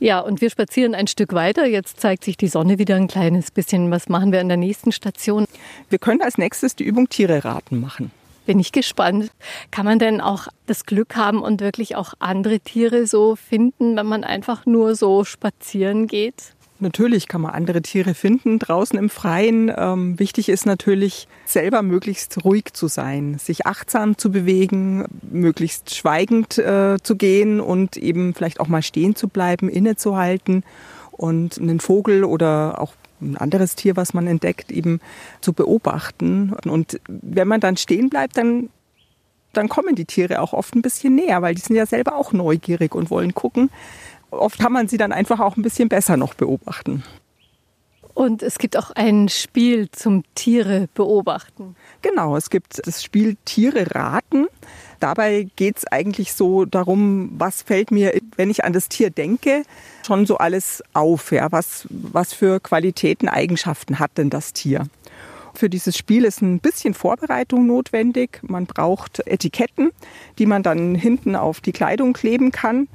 Ja, 0.00 0.18
und 0.18 0.40
wir 0.40 0.50
spazieren 0.50 0.94
ein 0.94 1.06
Stück 1.06 1.32
weiter. 1.32 1.66
Jetzt 1.66 2.00
zeigt 2.00 2.24
sich 2.24 2.36
die 2.36 2.48
Sonne 2.48 2.78
wieder 2.78 2.96
ein 2.96 3.06
kleines 3.06 3.52
bisschen. 3.52 3.90
Was 3.92 4.08
machen 4.08 4.32
wir 4.32 4.40
an 4.40 4.48
der 4.48 4.56
nächsten 4.56 4.90
Station? 4.90 5.46
Wir 5.88 5.98
können 5.98 6.20
als 6.20 6.36
nächstes 6.36 6.74
die 6.74 6.84
Übung 6.84 7.08
Tiere 7.08 7.44
raten 7.44 7.80
machen. 7.80 8.10
Bin 8.46 8.58
ich 8.58 8.72
gespannt. 8.72 9.30
Kann 9.70 9.84
man 9.84 9.98
denn 9.98 10.20
auch 10.20 10.48
das 10.66 10.84
Glück 10.86 11.16
haben 11.16 11.42
und 11.42 11.60
wirklich 11.60 11.96
auch 11.96 12.14
andere 12.18 12.60
Tiere 12.60 13.06
so 13.06 13.36
finden, 13.36 13.96
wenn 13.96 14.06
man 14.06 14.24
einfach 14.24 14.66
nur 14.66 14.94
so 14.94 15.24
spazieren 15.24 16.06
geht? 16.06 16.54
Natürlich 16.82 17.28
kann 17.28 17.42
man 17.42 17.52
andere 17.52 17.80
Tiere 17.80 18.12
finden 18.12 18.58
draußen 18.58 18.98
im 18.98 19.08
Freien. 19.08 19.72
Ähm, 19.74 20.18
wichtig 20.18 20.48
ist 20.48 20.66
natürlich, 20.66 21.28
selber 21.44 21.82
möglichst 21.82 22.44
ruhig 22.44 22.72
zu 22.72 22.88
sein, 22.88 23.38
sich 23.38 23.66
achtsam 23.66 24.18
zu 24.18 24.32
bewegen, 24.32 25.04
möglichst 25.30 25.94
schweigend 25.94 26.58
äh, 26.58 26.96
zu 27.00 27.14
gehen 27.14 27.60
und 27.60 27.96
eben 27.96 28.34
vielleicht 28.34 28.58
auch 28.58 28.66
mal 28.66 28.82
stehen 28.82 29.14
zu 29.14 29.28
bleiben, 29.28 29.68
innezuhalten 29.68 30.64
und 31.12 31.56
einen 31.60 31.78
Vogel 31.78 32.24
oder 32.24 32.80
auch 32.80 32.94
ein 33.22 33.36
anderes 33.36 33.76
Tier, 33.76 33.96
was 33.96 34.14
man 34.14 34.26
entdeckt, 34.26 34.70
eben 34.70 35.00
zu 35.40 35.52
beobachten. 35.52 36.54
Und 36.66 37.00
wenn 37.08 37.48
man 37.48 37.60
dann 37.60 37.76
stehen 37.76 38.10
bleibt, 38.10 38.36
dann 38.36 38.68
dann 39.52 39.68
kommen 39.68 39.94
die 39.94 40.04
Tiere 40.04 40.40
auch 40.40 40.52
oft 40.52 40.74
ein 40.74 40.82
bisschen 40.82 41.14
näher, 41.14 41.42
weil 41.42 41.54
die 41.54 41.60
sind 41.60 41.76
ja 41.76 41.86
selber 41.86 42.16
auch 42.16 42.32
neugierig 42.32 42.94
und 42.94 43.10
wollen 43.10 43.34
gucken, 43.34 43.70
oft 44.30 44.58
kann 44.58 44.72
man 44.72 44.88
sie 44.88 44.96
dann 44.96 45.12
einfach 45.12 45.40
auch 45.40 45.56
ein 45.56 45.62
bisschen 45.62 45.88
besser 45.88 46.16
noch 46.16 46.34
beobachten. 46.34 47.04
Und 48.14 48.42
es 48.42 48.58
gibt 48.58 48.76
auch 48.76 48.90
ein 48.90 49.28
Spiel 49.28 49.90
zum 49.90 50.22
Tiere 50.34 50.88
beobachten. 50.94 51.76
Genau, 52.02 52.36
es 52.36 52.50
gibt 52.50 52.86
das 52.86 53.02
Spiel 53.02 53.36
Tiere 53.46 53.94
raten. 53.94 54.48
Dabei 55.00 55.48
geht 55.56 55.78
es 55.78 55.86
eigentlich 55.86 56.34
so 56.34 56.66
darum, 56.66 57.30
was 57.38 57.62
fällt 57.62 57.90
mir, 57.90 58.20
wenn 58.36 58.50
ich 58.50 58.64
an 58.64 58.74
das 58.74 58.88
Tier 58.88 59.10
denke, 59.10 59.62
schon 60.06 60.26
so 60.26 60.38
alles 60.38 60.82
auf. 60.92 61.32
Ja? 61.32 61.50
Was, 61.50 61.86
was 61.90 62.32
für 62.32 62.60
Qualitäten, 62.60 63.28
Eigenschaften 63.28 63.98
hat 63.98 64.18
denn 64.18 64.30
das 64.30 64.52
Tier? 64.52 64.86
Für 65.54 65.68
dieses 65.68 65.96
Spiel 65.96 66.24
ist 66.24 66.40
ein 66.40 66.60
bisschen 66.60 66.94
Vorbereitung 66.94 67.66
notwendig. 67.66 68.40
Man 68.42 68.66
braucht 68.66 69.26
Etiketten, 69.26 69.90
die 70.38 70.46
man 70.46 70.62
dann 70.62 70.94
hinten 70.94 71.36
auf 71.36 71.60
die 71.60 71.72
Kleidung 71.72 72.14
kleben 72.14 72.52
kann. 72.52 72.88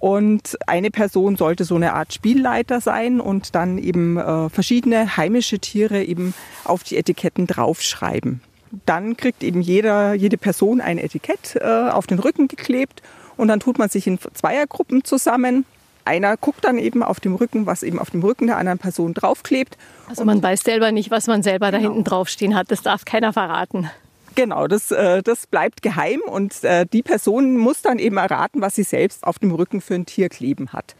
Und 0.00 0.58
eine 0.66 0.90
Person 0.90 1.36
sollte 1.36 1.64
so 1.64 1.76
eine 1.76 1.92
Art 1.92 2.12
Spielleiter 2.14 2.80
sein 2.80 3.20
und 3.20 3.54
dann 3.54 3.76
eben 3.76 4.16
äh, 4.16 4.48
verschiedene 4.48 5.18
heimische 5.18 5.58
Tiere 5.58 6.02
eben 6.02 6.34
auf 6.64 6.82
die 6.82 6.96
Etiketten 6.96 7.46
draufschreiben. 7.46 8.40
Dann 8.86 9.16
kriegt 9.16 9.42
eben 9.42 9.60
jeder, 9.60 10.14
jede 10.14 10.38
Person 10.38 10.80
ein 10.80 10.96
Etikett 10.96 11.56
äh, 11.56 11.90
auf 11.90 12.06
den 12.06 12.18
Rücken 12.18 12.48
geklebt 12.48 13.02
und 13.36 13.48
dann 13.48 13.60
tut 13.60 13.78
man 13.78 13.90
sich 13.90 14.06
in 14.06 14.18
Zweiergruppen 14.18 15.04
zusammen. 15.04 15.66
Einer 16.04 16.36
guckt 16.36 16.64
dann 16.64 16.78
eben 16.78 17.02
auf 17.02 17.20
dem 17.20 17.34
Rücken, 17.34 17.66
was 17.66 17.82
eben 17.82 17.98
auf 17.98 18.10
dem 18.10 18.22
Rücken 18.22 18.46
der 18.46 18.56
anderen 18.56 18.78
Person 18.78 19.14
draufklebt. 19.14 19.76
Also 20.08 20.24
man 20.24 20.42
weiß 20.42 20.62
selber 20.62 20.92
nicht, 20.92 21.10
was 21.10 21.26
man 21.26 21.42
selber 21.42 21.70
genau. 21.70 21.78
da 21.78 21.88
hinten 21.88 22.04
draufstehen 22.04 22.54
hat. 22.56 22.70
Das 22.70 22.82
darf 22.82 23.04
keiner 23.04 23.32
verraten. 23.32 23.90
Genau, 24.34 24.66
das, 24.66 24.90
äh, 24.90 25.22
das 25.22 25.46
bleibt 25.46 25.82
geheim 25.82 26.20
und 26.26 26.62
äh, 26.64 26.86
die 26.86 27.02
Person 27.02 27.56
muss 27.56 27.82
dann 27.82 27.98
eben 27.98 28.16
erraten, 28.16 28.60
was 28.60 28.76
sie 28.76 28.84
selbst 28.84 29.24
auf 29.24 29.38
dem 29.38 29.50
Rücken 29.50 29.80
für 29.80 29.94
ein 29.94 30.06
Tier 30.06 30.28
kleben 30.28 30.72
hat. 30.72 30.94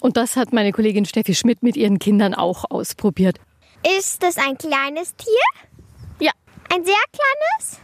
Und 0.00 0.16
das 0.16 0.36
hat 0.36 0.52
meine 0.52 0.72
Kollegin 0.72 1.04
Steffi 1.04 1.34
Schmidt 1.34 1.62
mit 1.62 1.76
ihren 1.76 1.98
Kindern 1.98 2.34
auch 2.34 2.64
ausprobiert. 2.70 3.38
Ist 3.98 4.22
das 4.22 4.36
ein 4.36 4.58
kleines 4.58 5.14
Tier? 5.16 5.28
Ja. 6.20 6.32
Ein 6.72 6.84
sehr 6.84 6.94
kleines? 7.12 7.80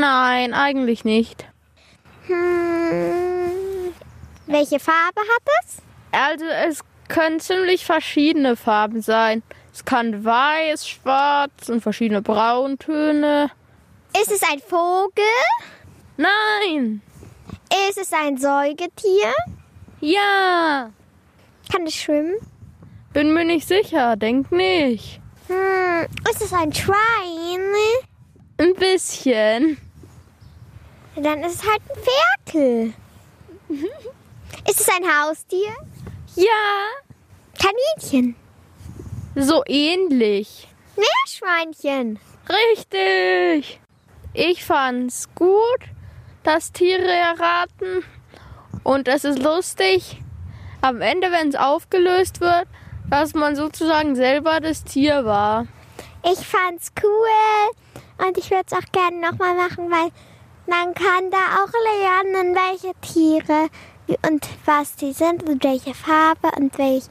Nein, 0.00 0.54
eigentlich 0.54 1.04
nicht. 1.04 1.46
Hm. 2.26 3.29
Welche 4.50 4.80
Farbe 4.80 5.20
hat 5.20 5.48
es? 5.62 5.76
Also 6.10 6.44
es 6.44 6.80
können 7.06 7.38
ziemlich 7.38 7.86
verschiedene 7.86 8.56
Farben 8.56 9.00
sein. 9.00 9.44
Es 9.72 9.84
kann 9.84 10.24
weiß, 10.24 10.88
schwarz 10.88 11.68
und 11.68 11.82
verschiedene 11.82 12.20
Brauntöne. 12.20 13.52
Ist 14.20 14.32
es 14.32 14.42
ein 14.42 14.58
Vogel? 14.58 15.22
Nein. 16.16 17.00
Ist 17.88 17.98
es 17.98 18.12
ein 18.12 18.38
Säugetier? 18.38 19.32
Ja. 20.00 20.90
Kann 21.72 21.86
es 21.86 21.94
schwimmen? 21.94 22.34
Bin 23.12 23.32
mir 23.32 23.44
nicht 23.44 23.68
sicher. 23.68 24.16
Denk 24.16 24.50
nicht. 24.50 25.20
Hm, 25.46 26.08
ist 26.28 26.42
es 26.42 26.52
ein 26.52 26.72
Schwein? 26.74 26.96
Ein 28.58 28.74
bisschen. 28.74 29.78
Dann 31.14 31.44
ist 31.44 31.62
es 31.62 31.70
halt 31.70 31.82
ein 31.88 32.02
Ferkel. 32.50 32.92
ist 34.68 34.80
es 34.80 34.88
ein 34.88 35.04
Haustier? 35.04 35.74
Ja. 36.36 36.86
Kaninchen. 37.58 38.36
So 39.34 39.62
ähnlich. 39.66 40.68
Meerschweinchen. 40.96 42.18
Richtig. 42.48 43.80
Ich 44.32 44.64
fand's 44.64 45.28
gut, 45.34 45.80
dass 46.42 46.72
Tiere 46.72 47.10
erraten. 47.10 48.04
Und 48.82 49.08
es 49.08 49.24
ist 49.24 49.38
lustig, 49.38 50.20
am 50.80 51.00
Ende, 51.00 51.30
wenn 51.30 51.48
es 51.48 51.56
aufgelöst 51.56 52.40
wird, 52.40 52.66
dass 53.08 53.34
man 53.34 53.56
sozusagen 53.56 54.14
selber 54.14 54.60
das 54.60 54.84
Tier 54.84 55.24
war. 55.24 55.66
Ich 56.24 56.46
fand's 56.46 56.92
cool 57.02 58.26
und 58.26 58.38
ich 58.38 58.50
würde 58.50 58.64
es 58.66 58.72
auch 58.72 58.92
gerne 58.92 59.20
nochmal 59.20 59.54
machen, 59.54 59.90
weil 59.90 60.10
man 60.66 60.94
kann 60.94 61.30
da 61.30 61.62
auch 61.62 61.72
lernen, 61.98 62.54
welche 62.54 62.92
Tiere 63.00 63.68
und 64.28 64.48
was 64.64 64.96
die 64.96 65.12
sind 65.12 65.48
und 65.48 65.64
welche 65.64 65.94
Farbe 65.94 66.50
und 66.56 66.76
welch, 66.78 67.04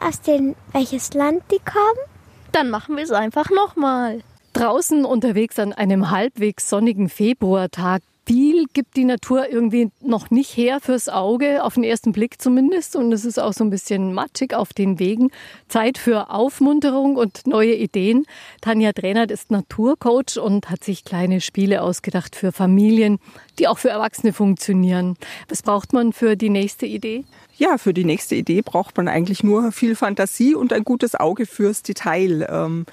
aus 0.00 0.20
den, 0.20 0.56
welches 0.72 1.14
Land 1.14 1.42
die 1.50 1.58
kommen. 1.58 2.10
Dann 2.52 2.70
machen 2.70 2.96
wir 2.96 3.04
es 3.04 3.10
einfach 3.10 3.50
nochmal. 3.50 4.22
Draußen 4.52 5.04
unterwegs 5.04 5.58
an 5.58 5.72
einem 5.72 6.10
halbwegs 6.10 6.68
sonnigen 6.68 7.08
Februartag. 7.08 8.02
Viel 8.26 8.64
gibt 8.72 8.96
die 8.96 9.04
Natur 9.04 9.48
irgendwie 9.48 9.90
noch 10.00 10.30
nicht 10.30 10.56
her 10.56 10.80
fürs 10.80 11.08
Auge, 11.08 11.62
auf 11.62 11.74
den 11.74 11.84
ersten 11.84 12.10
Blick 12.10 12.42
zumindest. 12.42 12.96
Und 12.96 13.12
es 13.12 13.24
ist 13.24 13.38
auch 13.38 13.52
so 13.52 13.62
ein 13.62 13.70
bisschen 13.70 14.12
matschig 14.12 14.52
auf 14.52 14.72
den 14.72 14.98
Wegen. 14.98 15.30
Zeit 15.68 15.96
für 15.96 16.30
Aufmunterung 16.30 17.14
und 17.14 17.46
neue 17.46 17.74
Ideen. 17.76 18.26
Tanja 18.60 18.90
Drainert 18.92 19.30
ist 19.30 19.52
Naturcoach 19.52 20.38
und 20.42 20.70
hat 20.70 20.82
sich 20.82 21.04
kleine 21.04 21.40
Spiele 21.40 21.82
ausgedacht 21.82 22.34
für 22.34 22.50
Familien, 22.50 23.20
die 23.60 23.68
auch 23.68 23.78
für 23.78 23.90
Erwachsene 23.90 24.32
funktionieren. 24.32 25.16
Was 25.48 25.62
braucht 25.62 25.92
man 25.92 26.12
für 26.12 26.34
die 26.34 26.50
nächste 26.50 26.86
Idee? 26.86 27.24
Ja, 27.56 27.78
für 27.78 27.94
die 27.94 28.04
nächste 28.04 28.34
Idee 28.34 28.60
braucht 28.60 28.96
man 28.96 29.06
eigentlich 29.06 29.44
nur 29.44 29.70
viel 29.70 29.94
Fantasie 29.94 30.56
und 30.56 30.72
ein 30.72 30.82
gutes 30.82 31.14
Auge 31.14 31.46
fürs 31.46 31.84
Detail. 31.84 32.44
Ähm, 32.50 32.86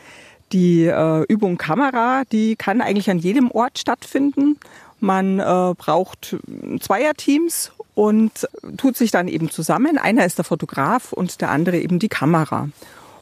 die 0.53 0.85
äh, 0.85 1.23
Übung 1.27 1.57
Kamera, 1.57 2.23
die 2.31 2.55
kann 2.55 2.79
eigentlich 2.79 3.09
an 3.09 3.17
jedem 3.17 3.49
Ort 3.49 3.79
stattfinden. 3.79 4.57
Man 5.03 5.41
äh, 5.41 5.73
braucht 5.77 6.37
Zweierteams 6.79 7.73
und 7.93 8.47
tut 8.77 8.95
sich 8.95 9.11
dann 9.11 9.27
eben 9.27 9.51
zusammen. 9.51 9.97
Einer 9.97 10.25
ist 10.25 10.37
der 10.37 10.45
Fotograf 10.45 11.11
und 11.11 11.41
der 11.41 11.49
andere 11.49 11.77
eben 11.77 11.99
die 11.99 12.07
Kamera. 12.07 12.69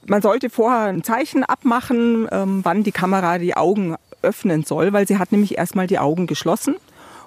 Man 0.05 0.21
sollte 0.21 0.51
vorher 0.51 0.89
ein 0.89 1.03
Zeichen 1.03 1.43
abmachen, 1.43 2.27
ähm, 2.31 2.59
wann 2.61 2.83
die 2.83 2.91
Kamera 2.91 3.39
die 3.39 3.57
Augen 3.57 3.95
öffnen 4.21 4.63
soll, 4.63 4.93
weil 4.93 5.07
sie 5.07 5.17
hat 5.17 5.31
nämlich 5.31 5.57
erstmal 5.57 5.87
die 5.87 5.97
Augen 5.97 6.27
geschlossen. 6.27 6.75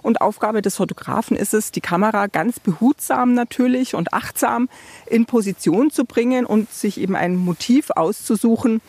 Und 0.03 0.21
Aufgabe 0.21 0.63
des 0.63 0.77
Fotografen 0.77 1.37
ist 1.37 1.53
es, 1.53 1.73
die 1.73 1.81
Kamera 1.81 2.29
ganz 2.29 2.61
behutsam 2.61 3.35
natürlich 3.35 3.97
und 3.97 4.13
achtsam 4.13 4.69
in 5.07 5.27
Position 5.27 5.91
zu 5.91 6.05
bringen 6.05 6.47
und 6.47 6.73
sich 6.73 7.01
eben 7.01 7.17
ein 7.17 7.35
Motiv 7.35 7.91
auszusuchen, 7.91 8.81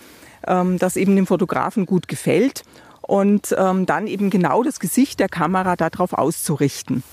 ähm, 0.46 0.78
das 0.78 0.96
eben 0.96 1.16
dem 1.16 1.26
Fotografen 1.26 1.88
gut 1.88 2.08
gefällt 2.08 2.62
und 3.08 3.56
ähm, 3.58 3.86
dann 3.86 4.08
eben 4.08 4.30
genau 4.30 4.64
das 4.64 4.80
Gesicht 4.80 5.20
der 5.20 5.30
Kamera 5.30 5.76
darauf 5.76 6.14
auszurichten. 6.14 7.04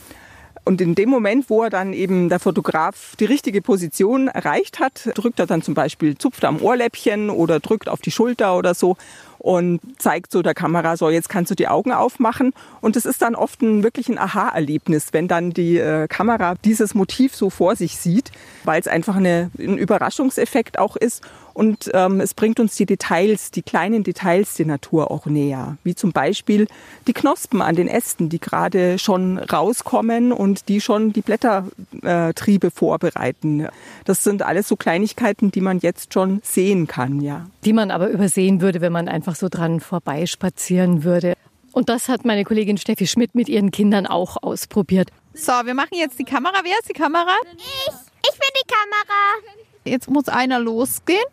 Und 0.65 0.81
in 0.81 0.95
dem 0.95 1.09
Moment, 1.09 1.51
wo 1.51 1.65
er 1.65 1.71
dann 1.71 1.93
eben 1.93 2.29
der 2.29 2.39
Fotograf 2.39 3.17
die 3.19 3.25
richtige 3.25 3.63
Position 3.63 4.29
erreicht 4.29 4.79
hat, 4.79 5.11
drückt 5.15 5.41
er 5.41 5.47
dann 5.47 5.63
zum 5.63 5.75
Beispiel, 5.75 6.17
zupft 6.17 6.45
am 6.45 6.63
Ohrläppchen 6.63 7.31
oder 7.31 7.59
drückt 7.59 7.89
auf 7.89 8.01
die 8.01 8.13
Schulter 8.13 8.57
oder 8.57 8.75
so 8.75 8.97
und 9.43 9.81
zeigt 9.99 10.31
so 10.31 10.41
der 10.41 10.55
Kamera, 10.55 10.97
so 10.97 11.11
jetzt 11.11 11.29
kannst 11.29 11.51
du 11.51 11.57
die 11.57 11.67
Augen 11.67 11.91
aufmachen. 11.91 12.53
Und 12.81 12.95
es 12.95 13.05
ist 13.05 13.23
dann 13.23 13.35
oft 13.35 13.61
ein 13.61 13.83
wirklich 13.83 14.09
ein 14.09 14.19
Aha-Erlebnis, 14.19 15.09
wenn 15.11 15.27
dann 15.27 15.51
die 15.51 15.79
äh, 15.79 16.07
Kamera 16.07 16.55
dieses 16.65 16.95
Motiv 16.95 17.35
so 17.35 17.51
vor 17.51 17.75
sich 17.75 17.97
sieht, 17.97 18.31
weil 18.63 18.81
es 18.81 18.87
einfach 18.87 19.17
eine, 19.17 19.51
ein 19.59 19.79
Überraschungseffekt 19.79 20.79
auch 20.79 20.95
ist. 20.95 21.23
Und 21.55 21.91
ähm, 21.93 22.21
es 22.21 22.35
bringt 22.35 22.61
uns 22.61 22.77
die 22.77 22.87
Details, 22.87 23.51
die 23.51 23.63
kleinen 23.63 24.05
Details 24.05 24.55
der 24.55 24.67
Natur 24.67 25.11
auch 25.11 25.27
näher. 25.27 25.77
Wie 25.85 25.95
zum 25.95 26.13
Beispiel 26.13 26.67
die 27.07 27.13
Knospen 27.13 27.61
an 27.61 27.77
den 27.77 27.89
Ästen, 27.89 28.29
die 28.29 28.41
gerade 28.41 28.99
schon 28.99 29.39
rauskommen 29.39 30.33
und 30.33 30.69
die 30.69 30.81
schon 30.81 31.13
die 31.13 31.21
Blättertriebe 31.21 32.67
äh, 32.67 32.71
vorbereiten. 32.71 33.69
Das 34.05 34.25
sind 34.25 34.43
alles 34.43 34.69
so 34.69 34.77
Kleinigkeiten, 34.77 35.51
die 35.51 35.61
man 35.61 35.79
jetzt 35.81 36.15
schon 36.15 36.41
sehen 36.43 36.87
kann, 36.87 37.21
ja. 37.21 37.47
Die 37.65 37.73
man 37.73 37.91
aber 37.91 38.09
übersehen 38.09 38.61
würde, 38.61 38.81
wenn 38.81 38.93
man 38.93 39.09
einfach 39.09 39.32
so 39.37 39.49
dran 39.49 39.81
vorbeispazieren 39.81 41.05
würde. 41.05 41.35
Und 41.73 41.89
das 41.89 42.09
hat 42.09 42.25
meine 42.25 42.45
Kollegin 42.45 42.77
Steffi 42.77 43.07
Schmidt 43.07 43.35
mit 43.35 43.49
ihren 43.49 43.71
Kindern 43.71 44.07
auch 44.07 44.37
ausprobiert. 44.43 45.11
So, 45.35 45.53
wir 45.65 45.75
machen 45.75 45.95
jetzt 45.95 46.19
die 46.19 46.25
Kamera. 46.25 46.61
Wer 46.63 46.79
ist 46.79 46.89
die 46.89 46.93
Kamera? 46.93 47.35
Ich. 47.57 47.93
Ich 48.25 48.39
bin 48.39 48.49
die 48.57 48.73
Kamera. 48.73 49.59
Jetzt 49.85 50.09
muss 50.09 50.29
einer 50.29 50.61
losgehen 50.61 51.25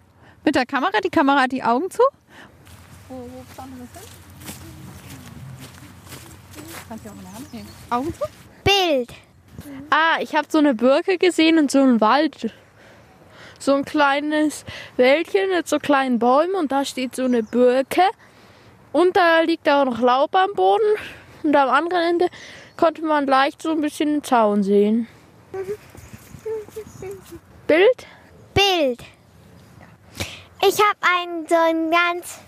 mit 0.44 0.56
der 0.56 0.66
Kamera. 0.66 1.00
Die 1.04 1.10
Kamera 1.10 1.42
hat 1.42 1.52
die 1.52 1.64
Augen 1.64 1.92
zu. 1.92 2.02
Augen 7.90 8.14
zu? 8.14 8.24
Bild. 8.64 9.14
Ah, 9.90 10.20
ich 10.22 10.36
habe 10.36 10.48
so 10.50 10.58
eine 10.58 10.74
Birke 10.74 11.18
gesehen 11.18 11.60
und 11.60 11.70
so 11.70 11.80
einen 11.80 12.02
Wald. 12.02 12.54
So 13.60 13.76
ein 13.76 13.86
kleines 13.86 14.66
Wäldchen 14.98 15.50
mit 15.50 15.68
so 15.68 15.80
kleinen 15.80 16.18
Bäumen 16.18 16.56
und 16.56 16.72
da 16.72 16.86
steht 16.86 17.16
so 17.16 17.26
eine 17.26 17.44
Birke. 17.44 18.04
Und 18.92 19.16
da 19.16 19.42
liegt 19.42 19.70
auch 19.70 19.86
noch 19.86 20.00
Laub 20.00 20.34
am 20.36 20.54
Boden. 20.54 20.98
Und 21.44 21.56
am 21.56 21.70
anderen 21.70 22.04
Ende 22.04 22.28
konnte 22.78 23.04
man 23.04 23.28
leicht 23.28 23.62
so 23.62 23.72
ein 23.72 23.82
bisschen 23.82 24.10
den 24.10 24.24
Zaun 24.24 24.64
sehen. 24.64 25.08
Bild? 27.68 28.08
Bild. 28.54 29.02
Ich 30.68 30.78
habe 30.80 31.00
einen 31.02 31.48
so 31.48 31.56
einen 31.56 31.92
ganz 31.92 32.40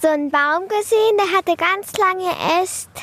so 0.00 0.08
einen 0.08 0.30
Baum 0.30 0.68
gesehen, 0.68 1.16
der 1.18 1.36
hatte 1.36 1.56
ganz 1.56 1.92
lange 1.96 2.30
Äste 2.62 3.02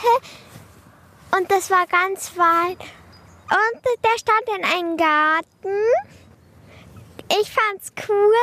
und 1.37 1.51
das 1.51 1.69
war 1.69 1.85
ganz 1.87 2.37
weit. 2.37 2.79
Und 2.79 3.81
der 4.03 4.17
stand 4.17 4.57
in 4.57 4.63
einem 4.63 4.97
Garten. 4.97 5.77
Ich 7.29 7.51
fand's 7.51 7.91
cool, 8.07 8.33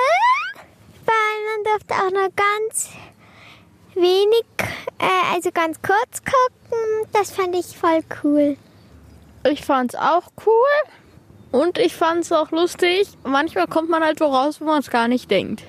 weil 1.06 1.14
man 1.54 1.64
durfte 1.64 1.94
auch 1.94 2.10
nur 2.10 2.28
ganz 2.34 2.90
wenig, 3.94 4.44
äh, 4.98 5.34
also 5.34 5.50
ganz 5.52 5.80
kurz 5.82 6.22
gucken. 6.24 7.08
Das 7.12 7.30
fand 7.30 7.54
ich 7.54 7.76
voll 7.76 8.00
cool. 8.22 8.56
Ich 9.48 9.64
fand's 9.64 9.94
auch 9.94 10.28
cool. 10.46 10.90
Und 11.52 11.78
ich 11.78 11.94
fand's 11.94 12.32
auch 12.32 12.50
lustig. 12.50 13.08
Manchmal 13.24 13.66
kommt 13.66 13.90
man 13.90 14.02
halt 14.02 14.20
wo 14.20 14.24
raus, 14.24 14.60
wo 14.60 14.64
man 14.64 14.80
es 14.80 14.90
gar 14.90 15.06
nicht 15.06 15.30
denkt. 15.30 15.62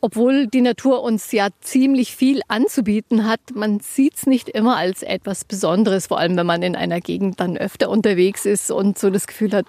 Obwohl 0.00 0.46
die 0.46 0.60
Natur 0.60 1.02
uns 1.02 1.32
ja 1.32 1.48
ziemlich 1.60 2.14
viel 2.14 2.40
anzubieten 2.48 3.26
hat, 3.26 3.40
man 3.54 3.80
sieht 3.80 4.14
es 4.14 4.26
nicht 4.26 4.48
immer 4.48 4.76
als 4.76 5.02
etwas 5.02 5.44
Besonderes, 5.44 6.06
vor 6.06 6.18
allem 6.18 6.36
wenn 6.36 6.46
man 6.46 6.62
in 6.62 6.76
einer 6.76 7.00
Gegend 7.00 7.40
dann 7.40 7.56
öfter 7.56 7.88
unterwegs 7.88 8.46
ist 8.46 8.70
und 8.70 8.98
so 8.98 9.10
das 9.10 9.26
Gefühl 9.26 9.52
hat, 9.52 9.66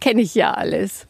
kenne 0.00 0.22
ich 0.22 0.34
ja 0.34 0.52
alles. 0.52 1.06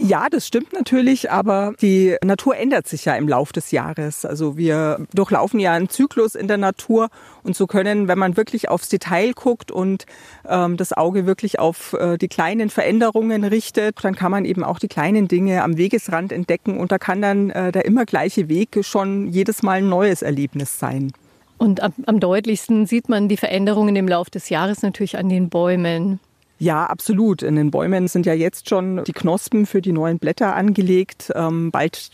Ja, 0.00 0.28
das 0.30 0.46
stimmt 0.46 0.72
natürlich, 0.72 1.30
aber 1.30 1.74
die 1.82 2.16
Natur 2.22 2.56
ändert 2.56 2.86
sich 2.86 3.04
ja 3.04 3.16
im 3.16 3.26
Lauf 3.26 3.52
des 3.52 3.72
Jahres. 3.72 4.24
Also 4.24 4.56
wir 4.56 5.04
durchlaufen 5.12 5.58
ja 5.58 5.72
einen 5.72 5.88
Zyklus 5.88 6.36
in 6.36 6.46
der 6.46 6.56
Natur 6.56 7.08
und 7.42 7.56
so 7.56 7.66
können, 7.66 8.06
wenn 8.06 8.18
man 8.18 8.36
wirklich 8.36 8.68
aufs 8.68 8.88
Detail 8.88 9.32
guckt 9.32 9.72
und 9.72 10.06
ähm, 10.48 10.76
das 10.76 10.92
Auge 10.92 11.26
wirklich 11.26 11.58
auf 11.58 11.94
äh, 11.94 12.16
die 12.16 12.28
kleinen 12.28 12.70
Veränderungen 12.70 13.42
richtet, 13.42 13.96
dann 14.04 14.14
kann 14.14 14.30
man 14.30 14.44
eben 14.44 14.62
auch 14.62 14.78
die 14.78 14.88
kleinen 14.88 15.26
Dinge 15.26 15.64
am 15.64 15.76
Wegesrand 15.76 16.30
entdecken 16.30 16.78
und 16.78 16.92
da 16.92 16.98
kann 16.98 17.20
dann 17.20 17.50
äh, 17.50 17.72
der 17.72 17.84
immer 17.84 18.04
gleiche 18.04 18.48
Weg 18.48 18.78
schon 18.82 19.26
jedes 19.26 19.64
Mal 19.64 19.78
ein 19.78 19.88
neues 19.88 20.22
Erlebnis 20.22 20.78
sein. 20.78 21.12
Und 21.58 21.82
am, 21.82 21.92
am 22.06 22.20
deutlichsten 22.20 22.86
sieht 22.86 23.08
man 23.08 23.28
die 23.28 23.36
Veränderungen 23.36 23.96
im 23.96 24.06
Lauf 24.06 24.30
des 24.30 24.48
Jahres 24.48 24.82
natürlich 24.82 25.18
an 25.18 25.28
den 25.28 25.48
Bäumen. 25.48 26.20
Ja, 26.58 26.86
absolut. 26.86 27.42
In 27.42 27.56
den 27.56 27.70
Bäumen 27.70 28.08
sind 28.08 28.26
ja 28.26 28.34
jetzt 28.34 28.68
schon 28.68 29.04
die 29.04 29.12
Knospen 29.12 29.64
für 29.64 29.80
die 29.80 29.92
neuen 29.92 30.18
Blätter 30.18 30.56
angelegt. 30.56 31.30
Ähm, 31.34 31.70
bald 31.70 32.10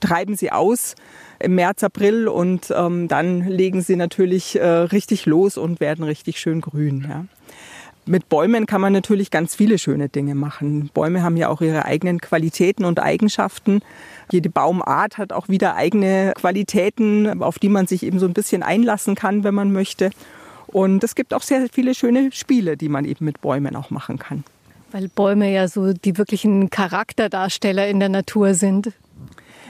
treiben 0.00 0.36
sie 0.36 0.52
aus 0.52 0.94
im 1.40 1.54
März, 1.54 1.82
April 1.82 2.28
und 2.28 2.72
ähm, 2.74 3.08
dann 3.08 3.46
legen 3.46 3.82
sie 3.82 3.96
natürlich 3.96 4.58
äh, 4.58 4.66
richtig 4.66 5.26
los 5.26 5.56
und 5.56 5.80
werden 5.80 6.04
richtig 6.04 6.38
schön 6.38 6.60
grün. 6.60 7.06
Ja. 7.08 7.24
Mit 8.06 8.28
Bäumen 8.28 8.66
kann 8.66 8.80
man 8.80 8.92
natürlich 8.92 9.30
ganz 9.30 9.54
viele 9.54 9.78
schöne 9.78 10.08
Dinge 10.08 10.34
machen. 10.34 10.90
Bäume 10.94 11.22
haben 11.22 11.36
ja 11.36 11.48
auch 11.48 11.60
ihre 11.60 11.84
eigenen 11.84 12.20
Qualitäten 12.20 12.84
und 12.84 12.98
Eigenschaften. 12.98 13.82
Jede 14.30 14.48
Baumart 14.48 15.18
hat 15.18 15.32
auch 15.32 15.48
wieder 15.48 15.76
eigene 15.76 16.32
Qualitäten, 16.34 17.42
auf 17.42 17.58
die 17.58 17.68
man 17.68 17.86
sich 17.86 18.02
eben 18.02 18.18
so 18.18 18.26
ein 18.26 18.32
bisschen 18.32 18.62
einlassen 18.62 19.14
kann, 19.14 19.44
wenn 19.44 19.54
man 19.54 19.72
möchte. 19.72 20.10
Und 20.72 21.02
es 21.04 21.14
gibt 21.14 21.34
auch 21.34 21.42
sehr 21.42 21.68
viele 21.72 21.94
schöne 21.94 22.30
Spiele, 22.32 22.76
die 22.76 22.88
man 22.88 23.04
eben 23.04 23.24
mit 23.24 23.40
Bäumen 23.40 23.74
auch 23.76 23.90
machen 23.90 24.18
kann. 24.18 24.44
Weil 24.92 25.08
Bäume 25.08 25.52
ja 25.52 25.68
so 25.68 25.92
die 25.92 26.18
wirklichen 26.18 26.70
Charakterdarsteller 26.70 27.88
in 27.88 28.00
der 28.00 28.08
Natur 28.08 28.54
sind. 28.54 28.92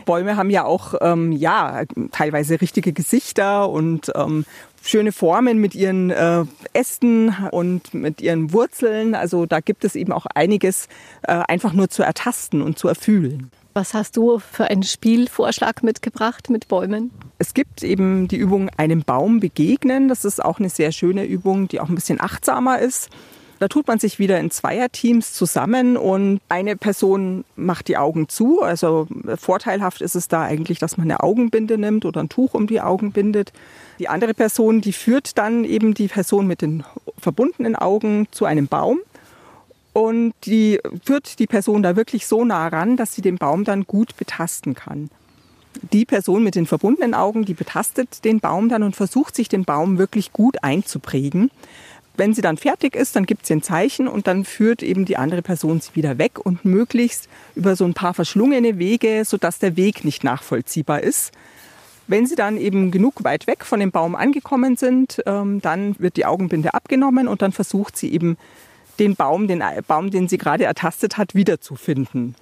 Bäume 0.07 0.37
haben 0.37 0.51
ja 0.51 0.65
auch 0.65 0.95
ähm, 1.01 1.33
ja 1.33 1.83
teilweise 2.11 2.61
richtige 2.61 2.93
Gesichter 2.93 3.69
und 3.69 4.11
ähm, 4.15 4.45
schöne 4.83 5.13
Formen 5.13 5.59
mit 5.59 5.75
ihren 5.75 6.11
äh, 6.11 6.45
Ästen 6.73 7.35
und 7.51 7.93
mit 7.93 8.21
ihren 8.21 8.53
Wurzeln. 8.53 9.15
Also 9.15 9.47
da 9.47 9.61
gibt 9.61 9.85
es 9.85 9.95
eben 9.95 10.13
auch 10.13 10.27
einiges 10.35 10.89
äh, 11.23 11.33
einfach 11.33 11.75
nur 11.75 11.89
zu 11.91 12.03
ertasten 12.03 12.63
und 12.63 12.79
zu 12.79 12.89
erfühlen. 12.89 13.51
Was 13.73 13.95
hast 13.95 14.17
du 14.17 14.41
für 14.41 14.65
einen 14.65 14.83
Spielvorschlag 14.83 15.83
mitgebracht 15.83 16.51
mit 16.51 16.67
Bäumen? 16.67 17.13
Es 17.39 17.55
gibt 17.55 17.85
eben 17.85 18.27
die 18.27 18.37
Übung 18.37 18.69
einem 18.77 19.03
Baum 19.03 19.39
begegnen. 19.39 20.09
Das 20.09 20.25
ist 20.25 20.45
auch 20.45 20.59
eine 20.59 20.71
sehr 20.71 20.91
schöne 20.91 21.25
Übung, 21.25 21.69
die 21.69 21.81
auch 21.81 21.89
ein 21.89 21.95
bisschen 21.95 22.21
achtsamer 22.21 22.81
ist. 22.81 23.11
Da 23.61 23.69
tut 23.69 23.87
man 23.87 23.99
sich 23.99 24.19
wieder 24.19 24.41
in 24.41 24.51
Zweierteams 24.51 25.35
zusammen 25.35 25.99
und 25.99 26.41
eine 26.49 26.77
Person 26.77 27.45
macht 27.57 27.89
die 27.89 27.99
Augen 27.99 28.29
zu. 28.29 28.63
Also 28.63 29.07
vorteilhaft 29.37 30.01
ist 30.01 30.17
es 30.17 30.29
da 30.29 30.43
eigentlich, 30.43 30.79
dass 30.79 30.97
man 30.97 31.09
eine 31.09 31.23
Augenbinde 31.23 31.77
nimmt 31.77 32.07
oder 32.07 32.23
ein 32.23 32.31
Tuch 32.31 32.55
um 32.55 32.67
die 32.67 32.81
Augen 32.81 33.13
bindet. 33.13 33.53
Die 33.99 34.09
andere 34.09 34.33
Person, 34.33 34.81
die 34.81 34.95
führt 34.95 35.37
dann 35.37 35.65
eben 35.65 35.93
die 35.93 36.09
Person 36.09 36.47
mit 36.47 36.63
den 36.63 36.85
verbundenen 37.19 37.77
Augen 37.77 38.29
zu 38.31 38.47
einem 38.47 38.67
Baum 38.67 38.99
und 39.93 40.35
die 40.45 40.79
führt 41.05 41.39
die 41.39 41.47
Person 41.47 41.83
da 41.83 41.97
wirklich 41.97 42.27
so 42.27 42.45
nah 42.45 42.69
ran, 42.69 42.97
dass 42.97 43.15
sie 43.15 43.23
den 43.23 43.39
Baum 43.39 43.65
dann 43.65 43.85
gut 43.85 44.17
betasten 44.17 44.75
kann. 44.75 45.11
Die 45.93 46.05
Person 46.05 46.43
mit 46.43 46.55
den 46.55 46.67
verbundenen 46.67 47.15
Augen, 47.15 47.45
die 47.45 47.55
betastet 47.55 48.25
den 48.25 48.41
Baum 48.41 48.69
dann 48.69 48.83
und 48.83 48.97
versucht 48.97 49.35
sich 49.35 49.49
den 49.49 49.65
Baum 49.65 49.99
wirklich 49.99 50.33
gut 50.33 50.63
einzuprägen. 50.63 51.51
Wenn 52.17 52.35
sie 52.35 52.43
dann 52.43 52.57
fertig 52.57 52.97
ist, 52.97 53.17
dann 53.17 53.25
gibt 53.25 53.47
sie 53.47 53.55
ein 53.55 53.63
Zeichen 53.63 54.07
und 54.07 54.27
dann 54.27 54.45
führt 54.45 54.83
eben 54.83 55.05
die 55.05 55.17
andere 55.17 55.43
Person 55.43 55.81
sie 55.81 55.95
wieder 55.95 56.19
weg 56.19 56.45
und 56.45 56.65
möglichst 56.65 57.29
über 57.55 57.77
so 57.77 57.85
ein 57.85 57.95
paar 57.95 58.15
verschlungene 58.15 58.79
Wege, 58.79 59.25
sodass 59.25 59.59
der 59.59 59.77
Weg 59.77 60.05
nicht 60.05 60.23
nachvollziehbar 60.23 61.03
ist. 61.03 61.33
Wenn 62.09 62.27
sie 62.27 62.35
dann 62.35 62.57
eben 62.57 62.91
genug 62.91 63.23
weit 63.23 63.47
weg 63.47 63.65
von 63.65 63.81
dem 63.81 63.93
Baum 63.93 64.17
angekommen 64.17 64.77
sind, 64.77 65.23
ähm, 65.27 65.61
dann 65.63 65.95
wird 65.99 66.17
die 66.17 66.27
Augenbinde 66.27 66.75
abgenommen 66.75 67.29
und 67.29 67.41
dann 67.41 67.53
versucht 67.53 67.97
sie 67.97 68.13
eben 68.13 68.37
den 69.01 69.17
Baum, 69.17 69.49
den 69.49 69.65
Baum, 69.89 70.11
den 70.11 70.29
sie 70.29 70.39
gerade 70.39 70.65
ertastet 70.65 71.17
hat, 71.17 71.35
wiederzufinden. 71.35 72.37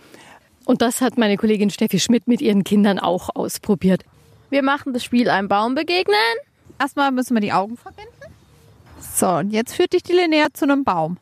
Und 0.67 0.83
das 0.83 1.01
hat 1.01 1.17
meine 1.17 1.39
Kollegin 1.39 1.71
Steffi 1.71 1.99
Schmidt 1.99 2.29
mit 2.29 2.43
ihren 2.43 2.65
Kindern 2.65 2.99
auch 2.99 3.31
ausprobiert. 3.35 4.05
Wir 4.51 4.63
machen 4.63 4.93
das 4.93 5.03
Spiel 5.05 5.31
einem 5.31 5.49
Baum 5.49 5.75
begegnen. 5.75 6.17
Erstmal 6.79 7.11
müssen 7.11 7.35
wir 7.35 7.41
die 7.41 7.53
Augen 7.53 7.77
verbinden. 7.77 8.13
So, 9.01 9.29
und 9.29 9.51
jetzt 9.51 9.75
führt 9.75 9.93
dich 9.93 10.03
die 10.03 10.13
Linnea 10.13 10.49
zu 10.53 10.65
einem 10.65 10.85
Baum. 10.85 11.17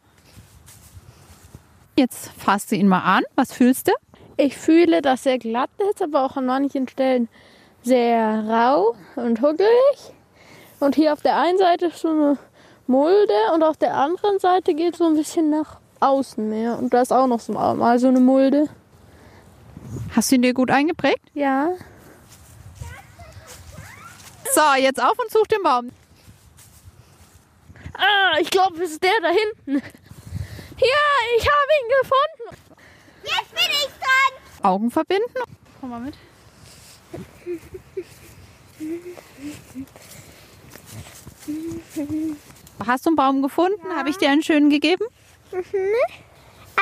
Jetzt 1.96 2.30
fasst 2.36 2.72
du 2.72 2.76
ihn 2.76 2.88
mal 2.88 3.00
an. 3.00 3.22
Was 3.36 3.52
fühlst 3.52 3.88
du? 3.88 3.92
Ich 4.36 4.56
fühle, 4.56 5.00
dass 5.00 5.24
er 5.26 5.38
glatt 5.38 5.70
ist, 5.90 6.02
aber 6.02 6.24
auch 6.24 6.36
an 6.36 6.46
manchen 6.46 6.88
Stellen 6.88 7.28
sehr 7.82 8.44
rau 8.46 8.96
und 9.14 9.40
huckelig. 9.40 10.12
Und 10.80 10.94
hier 10.94 11.12
auf 11.12 11.22
der 11.22 11.40
einen 11.40 11.56
Seite 11.56 11.86
ist 11.86 12.00
so 12.00 12.08
eine 12.08 12.38
Mulde 12.86 13.34
und 13.54 13.62
auf 13.62 13.76
der 13.76 13.94
anderen 13.94 14.38
Seite 14.38 14.74
geht 14.74 14.96
so 14.96 15.04
ein 15.06 15.16
bisschen 15.16 15.50
nach 15.50 15.78
außen 16.00 16.48
mehr. 16.48 16.78
Und 16.78 16.94
da 16.94 17.02
ist 17.02 17.12
auch 17.12 17.26
noch 17.26 17.40
so 17.40 17.52
mal 17.52 17.98
so 17.98 18.08
eine 18.08 18.20
Mulde. 18.20 18.68
Hast 20.14 20.30
du 20.30 20.36
ihn 20.36 20.42
dir 20.42 20.54
gut 20.54 20.70
eingeprägt? 20.70 21.22
Ja. 21.34 21.70
So, 24.54 24.62
jetzt 24.78 25.02
auf 25.02 25.18
und 25.18 25.30
such 25.30 25.46
den 25.48 25.62
Baum. 25.62 25.90
Ah, 27.94 28.38
ich 28.40 28.50
glaube, 28.50 28.82
es 28.82 28.92
ist 28.92 29.02
der 29.02 29.10
da 29.22 29.28
hinten. 29.28 29.82
Ja, 30.78 31.06
ich 31.38 31.46
habe 31.46 31.72
ihn 31.80 31.88
gefunden. 32.02 32.56
Jetzt 33.22 33.52
bin 33.52 33.70
ich 33.70 33.88
dran. 33.98 34.32
Augen 34.62 34.90
verbinden. 34.90 35.32
Komm 35.80 35.90
mal 35.90 36.00
mit. 36.00 36.14
Hast 42.84 43.06
du 43.06 43.10
einen 43.10 43.16
Baum 43.16 43.42
gefunden? 43.42 43.80
Ja. 43.88 43.96
Habe 43.96 44.10
ich 44.10 44.16
dir 44.16 44.30
einen 44.30 44.42
schönen 44.42 44.70
gegeben? 44.70 45.04
Mhm. 45.52 45.62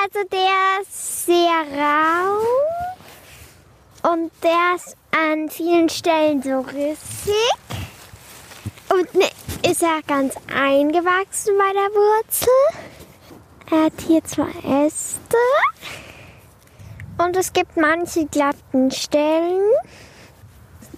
Also 0.03 0.27
der 0.31 0.83
ist 0.83 1.27
sehr 1.27 1.65
rau 1.79 2.39
und 4.13 4.31
der 4.43 4.75
ist 4.77 4.97
an 5.13 5.49
vielen 5.49 5.89
Stellen 5.89 6.43
so 6.43 6.61
rissig. 6.61 7.35
Und 8.91 9.15
ne, 9.15 9.29
ist 9.69 9.83
er 9.83 10.03
ganz 10.07 10.35
eingewachsen 10.53 11.55
bei 11.57 11.73
der 11.73 11.91
Wurzel. 11.95 12.49
Er 13.71 13.85
hat 13.85 13.93
hier 14.07 14.23
zwei 14.25 14.51
Äste. 14.87 15.37
Und 17.17 17.37
es 17.37 17.53
gibt 17.53 17.77
manche 17.77 18.27
glatten 18.27 18.91
Stellen. 18.91 19.63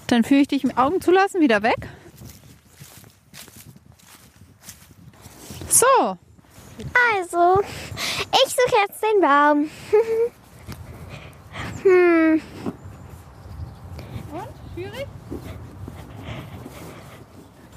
Dann 0.08 0.24
führe 0.24 0.40
ich 0.40 0.48
dich 0.48 0.64
mit 0.64 0.76
Augen 0.78 1.00
zulassen 1.00 1.40
wieder 1.40 1.62
weg. 1.62 1.88
So. 5.68 6.16
Also, 7.14 7.60
ich 7.62 8.52
suche 8.52 8.76
jetzt 8.86 9.02
den 9.02 9.20
Baum. 9.20 9.70
hm. 11.82 12.42
Und? 14.32 14.48
Schwierig? 14.74 15.06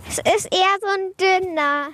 Es 0.07 0.17
ist 0.17 0.51
eher 0.51 0.77
so 0.81 0.87
ein 0.87 1.45
dünner. 1.45 1.89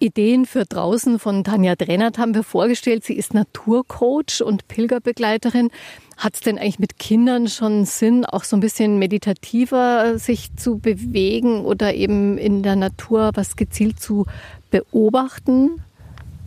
Ideen 0.00 0.46
für 0.46 0.64
draußen 0.64 1.18
von 1.18 1.42
Tanja 1.42 1.74
Drennert 1.74 2.18
haben 2.18 2.34
wir 2.34 2.44
vorgestellt. 2.44 3.04
Sie 3.04 3.14
ist 3.14 3.34
Naturcoach 3.34 4.42
und 4.44 4.68
Pilgerbegleiterin. 4.68 5.70
Hat 6.16 6.34
es 6.34 6.40
denn 6.40 6.58
eigentlich 6.58 6.78
mit 6.78 6.98
Kindern 6.98 7.48
schon 7.48 7.84
Sinn, 7.84 8.24
auch 8.24 8.44
so 8.44 8.56
ein 8.56 8.60
bisschen 8.60 8.98
meditativer 8.98 10.18
sich 10.18 10.54
zu 10.56 10.78
bewegen 10.78 11.64
oder 11.64 11.94
eben 11.94 12.38
in 12.38 12.62
der 12.62 12.76
Natur 12.76 13.32
was 13.34 13.56
gezielt 13.56 14.00
zu 14.00 14.26
beobachten? 14.70 15.82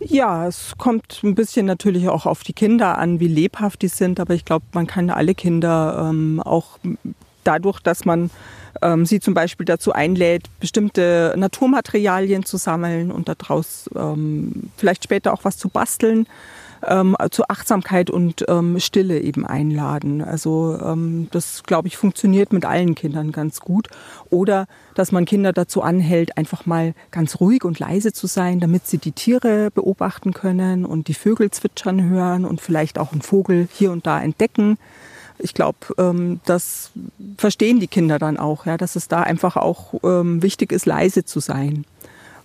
Ja, 0.00 0.46
es 0.46 0.74
kommt 0.78 1.20
ein 1.22 1.34
bisschen 1.34 1.66
natürlich 1.66 2.08
auch 2.08 2.26
auf 2.26 2.42
die 2.42 2.52
Kinder 2.52 2.98
an, 2.98 3.20
wie 3.20 3.28
lebhaft 3.28 3.82
die 3.82 3.88
sind. 3.88 4.18
Aber 4.18 4.34
ich 4.34 4.44
glaube, 4.44 4.64
man 4.72 4.86
kann 4.86 5.10
alle 5.10 5.34
Kinder 5.34 6.08
ähm, 6.08 6.40
auch 6.40 6.78
dadurch, 7.44 7.80
dass 7.80 8.04
man 8.04 8.30
ähm, 8.80 9.06
sie 9.06 9.20
zum 9.20 9.34
Beispiel 9.34 9.66
dazu 9.66 9.92
einlädt, 9.92 10.44
bestimmte 10.60 11.34
Naturmaterialien 11.36 12.44
zu 12.44 12.56
sammeln 12.56 13.12
und 13.12 13.28
daraus 13.28 13.88
ähm, 13.94 14.70
vielleicht 14.76 15.04
später 15.04 15.32
auch 15.32 15.44
was 15.44 15.56
zu 15.58 15.68
basteln, 15.68 16.26
ähm, 16.86 17.16
zur 17.30 17.50
Achtsamkeit 17.50 18.10
und 18.10 18.44
ähm, 18.48 18.78
Stille 18.80 19.20
eben 19.20 19.46
einladen. 19.46 20.22
Also 20.22 20.78
ähm, 20.82 21.28
das, 21.30 21.62
glaube 21.64 21.88
ich, 21.88 21.96
funktioniert 21.96 22.52
mit 22.52 22.64
allen 22.64 22.94
Kindern 22.94 23.32
ganz 23.32 23.60
gut. 23.60 23.88
Oder 24.30 24.66
dass 24.94 25.12
man 25.12 25.24
Kinder 25.24 25.52
dazu 25.52 25.82
anhält, 25.82 26.36
einfach 26.36 26.66
mal 26.66 26.94
ganz 27.10 27.40
ruhig 27.40 27.64
und 27.64 27.78
leise 27.78 28.12
zu 28.12 28.26
sein, 28.26 28.60
damit 28.60 28.86
sie 28.86 28.98
die 28.98 29.12
Tiere 29.12 29.70
beobachten 29.70 30.32
können 30.32 30.84
und 30.84 31.08
die 31.08 31.14
Vögel 31.14 31.50
zwitschern 31.50 32.08
hören 32.08 32.44
und 32.44 32.60
vielleicht 32.60 32.98
auch 32.98 33.12
einen 33.12 33.22
Vogel 33.22 33.68
hier 33.72 33.92
und 33.92 34.06
da 34.06 34.20
entdecken 34.20 34.78
ich 35.42 35.54
glaube, 35.54 35.78
ähm, 35.98 36.40
das 36.44 36.92
verstehen 37.36 37.80
die 37.80 37.88
Kinder 37.88 38.18
dann 38.18 38.38
auch, 38.38 38.66
ja, 38.66 38.76
dass 38.76 38.96
es 38.96 39.08
da 39.08 39.22
einfach 39.22 39.56
auch 39.56 39.94
ähm, 40.04 40.42
wichtig 40.42 40.72
ist, 40.72 40.86
leise 40.86 41.24
zu 41.24 41.40
sein. 41.40 41.84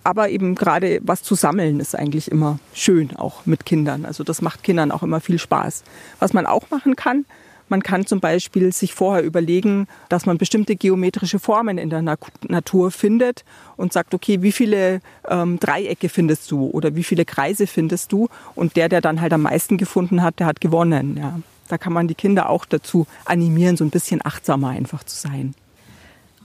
Aber 0.08 0.30
eben 0.30 0.54
gerade 0.54 1.00
was 1.02 1.22
zu 1.22 1.34
sammeln 1.34 1.80
ist 1.80 1.94
eigentlich 1.94 2.30
immer 2.30 2.58
schön, 2.72 3.14
auch 3.14 3.44
mit 3.44 3.66
Kindern. 3.66 4.06
Also 4.06 4.24
das 4.24 4.40
macht 4.40 4.62
Kindern 4.62 4.90
auch 4.90 5.02
immer 5.02 5.20
viel 5.20 5.38
Spaß. 5.38 5.84
Was 6.18 6.32
man 6.32 6.46
auch 6.46 6.70
machen 6.70 6.96
kann, 6.96 7.26
man 7.68 7.82
kann 7.82 8.06
zum 8.06 8.18
Beispiel 8.18 8.72
sich 8.72 8.94
vorher 8.94 9.22
überlegen, 9.22 9.86
dass 10.08 10.24
man 10.24 10.38
bestimmte 10.38 10.76
geometrische 10.76 11.38
Formen 11.38 11.76
in 11.76 11.90
der 11.90 12.00
Natur 12.00 12.90
findet 12.90 13.44
und 13.76 13.92
sagt, 13.92 14.14
okay, 14.14 14.40
wie 14.40 14.52
viele 14.52 15.02
ähm, 15.28 15.60
Dreiecke 15.60 16.08
findest 16.08 16.50
du 16.50 16.68
oder 16.68 16.94
wie 16.94 17.04
viele 17.04 17.26
Kreise 17.26 17.66
findest 17.66 18.10
du? 18.10 18.28
Und 18.54 18.76
der, 18.76 18.88
der 18.88 19.02
dann 19.02 19.20
halt 19.20 19.34
am 19.34 19.42
meisten 19.42 19.76
gefunden 19.76 20.22
hat, 20.22 20.38
der 20.40 20.46
hat 20.46 20.62
gewonnen. 20.62 21.18
Ja. 21.18 21.38
Da 21.68 21.76
kann 21.76 21.92
man 21.92 22.08
die 22.08 22.14
Kinder 22.14 22.48
auch 22.48 22.64
dazu 22.64 23.06
animieren, 23.26 23.76
so 23.76 23.84
ein 23.84 23.90
bisschen 23.90 24.24
achtsamer 24.24 24.70
einfach 24.70 25.04
zu 25.04 25.16
sein. 25.16 25.54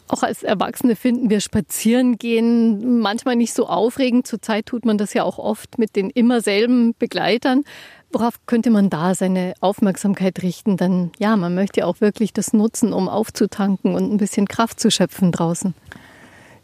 Auch 0.07 0.23
als 0.23 0.43
Erwachsene 0.43 0.95
finden 0.95 1.29
wir 1.29 1.39
Spazierengehen 1.39 2.99
manchmal 2.99 3.35
nicht 3.35 3.53
so 3.53 3.67
aufregend. 3.67 4.27
Zurzeit 4.27 4.65
tut 4.65 4.85
man 4.85 4.97
das 4.97 5.13
ja 5.13 5.23
auch 5.23 5.39
oft 5.39 5.77
mit 5.77 5.95
den 5.95 6.09
immer 6.09 6.41
selben 6.41 6.93
Begleitern. 6.99 7.63
Worauf 8.11 8.35
könnte 8.45 8.69
man 8.69 8.89
da 8.89 9.15
seine 9.15 9.53
Aufmerksamkeit 9.59 10.43
richten? 10.43 10.77
Dann 10.77 11.11
ja, 11.17 11.35
man 11.35 11.55
möchte 11.55 11.87
auch 11.87 11.99
wirklich 11.99 12.31
das 12.31 12.53
nutzen, 12.53 12.93
um 12.93 13.09
aufzutanken 13.09 13.95
und 13.95 14.11
ein 14.11 14.17
bisschen 14.17 14.47
Kraft 14.47 14.79
zu 14.79 14.91
schöpfen 14.91 15.31
draußen. 15.31 15.73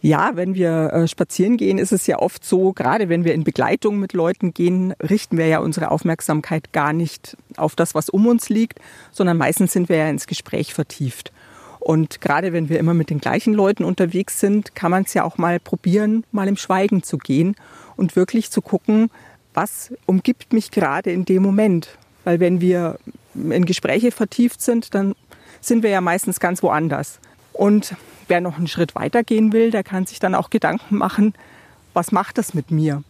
Ja, 0.02 0.32
wenn 0.36 0.56
wir 0.56 0.93
äh, 0.93 1.08
spazieren 1.08 1.58
gehen, 1.58 1.78
ist 1.78 1.91
es 1.91 2.08
ja 2.08 2.19
oft 2.19 2.45
so, 2.45 2.71
gerade 2.71 3.10
wenn 3.10 3.25
wir 3.25 3.34
in 3.34 3.43
Begleitung 3.43 3.99
mit 3.99 4.13
Leuten 4.13 4.54
gehen, 4.54 4.93
richten 5.02 5.38
wir 5.38 5.47
ja 5.47 5.60
unsere 5.60 5.91
Aufmerksamkeit 5.91 6.71
gar 6.71 6.93
nicht 6.93 7.36
auf 7.58 7.75
das, 7.75 7.95
was 7.95 8.10
um 8.10 8.25
uns 8.28 8.47
liegt, 8.47 8.80
sondern 9.12 9.38
meistens 9.38 9.73
sind 9.73 9.89
wir 9.89 9.97
ja 9.97 10.10
ins 10.10 10.25
Gespräch 10.25 10.73
vertieft. 10.73 11.34
Und 11.80 12.22
gerade 12.22 12.54
wenn 12.54 12.70
wir 12.70 12.80
immer 12.80 12.94
mit 12.94 13.10
den 13.10 13.20
gleichen 13.20 13.54
Leuten 13.54 13.84
unterwegs 13.84 14.39
sind, 14.39 14.76
kann 14.76 14.92
man 14.92 15.04
es 15.04 15.13
ja 15.13 15.24
auch 15.24 15.38
mal 15.38 15.60
probieren, 15.60 16.26
mal 16.32 16.48
im 16.48 16.58
Schweigen 16.58 17.04
zu 17.04 17.18
gehen 17.18 17.56
und 17.96 18.15
wirklich 18.15 18.52
zu 18.52 18.62
gucken, 18.62 19.10
was 19.54 19.94
umgibt 20.06 20.54
mich 20.54 20.72
gerade 20.72 21.12
in 21.12 21.26
dem 21.26 21.42
Moment. 21.42 21.98
Weil 22.24 22.39
wenn 22.39 22.62
wir 22.62 23.00
in 23.34 23.65
Gespräche 23.65 24.12
vertieft 24.12 24.62
sind, 24.62 24.94
dann 24.94 25.15
sind 25.62 25.84
wir 25.84 25.89
ja 25.89 26.02
meistens 26.02 26.39
ganz 26.39 26.62
woanders. 26.63 27.20
Und 27.54 27.96
wer 28.28 28.42
noch 28.42 28.58
einen 28.58 28.68
Schritt 28.68 28.96
weiter 28.96 29.24
gehen 29.24 29.54
will, 29.54 29.72
der 29.72 29.84
kann 29.84 30.06
sich 30.06 30.20
dann 30.20 30.36
auch 30.36 30.50
Gedanken 30.50 30.98
machen, 30.98 31.34
was 31.94 32.12
macht 32.12 32.38
das 32.38 32.54
mit 32.54 32.72
mir? 32.72 33.04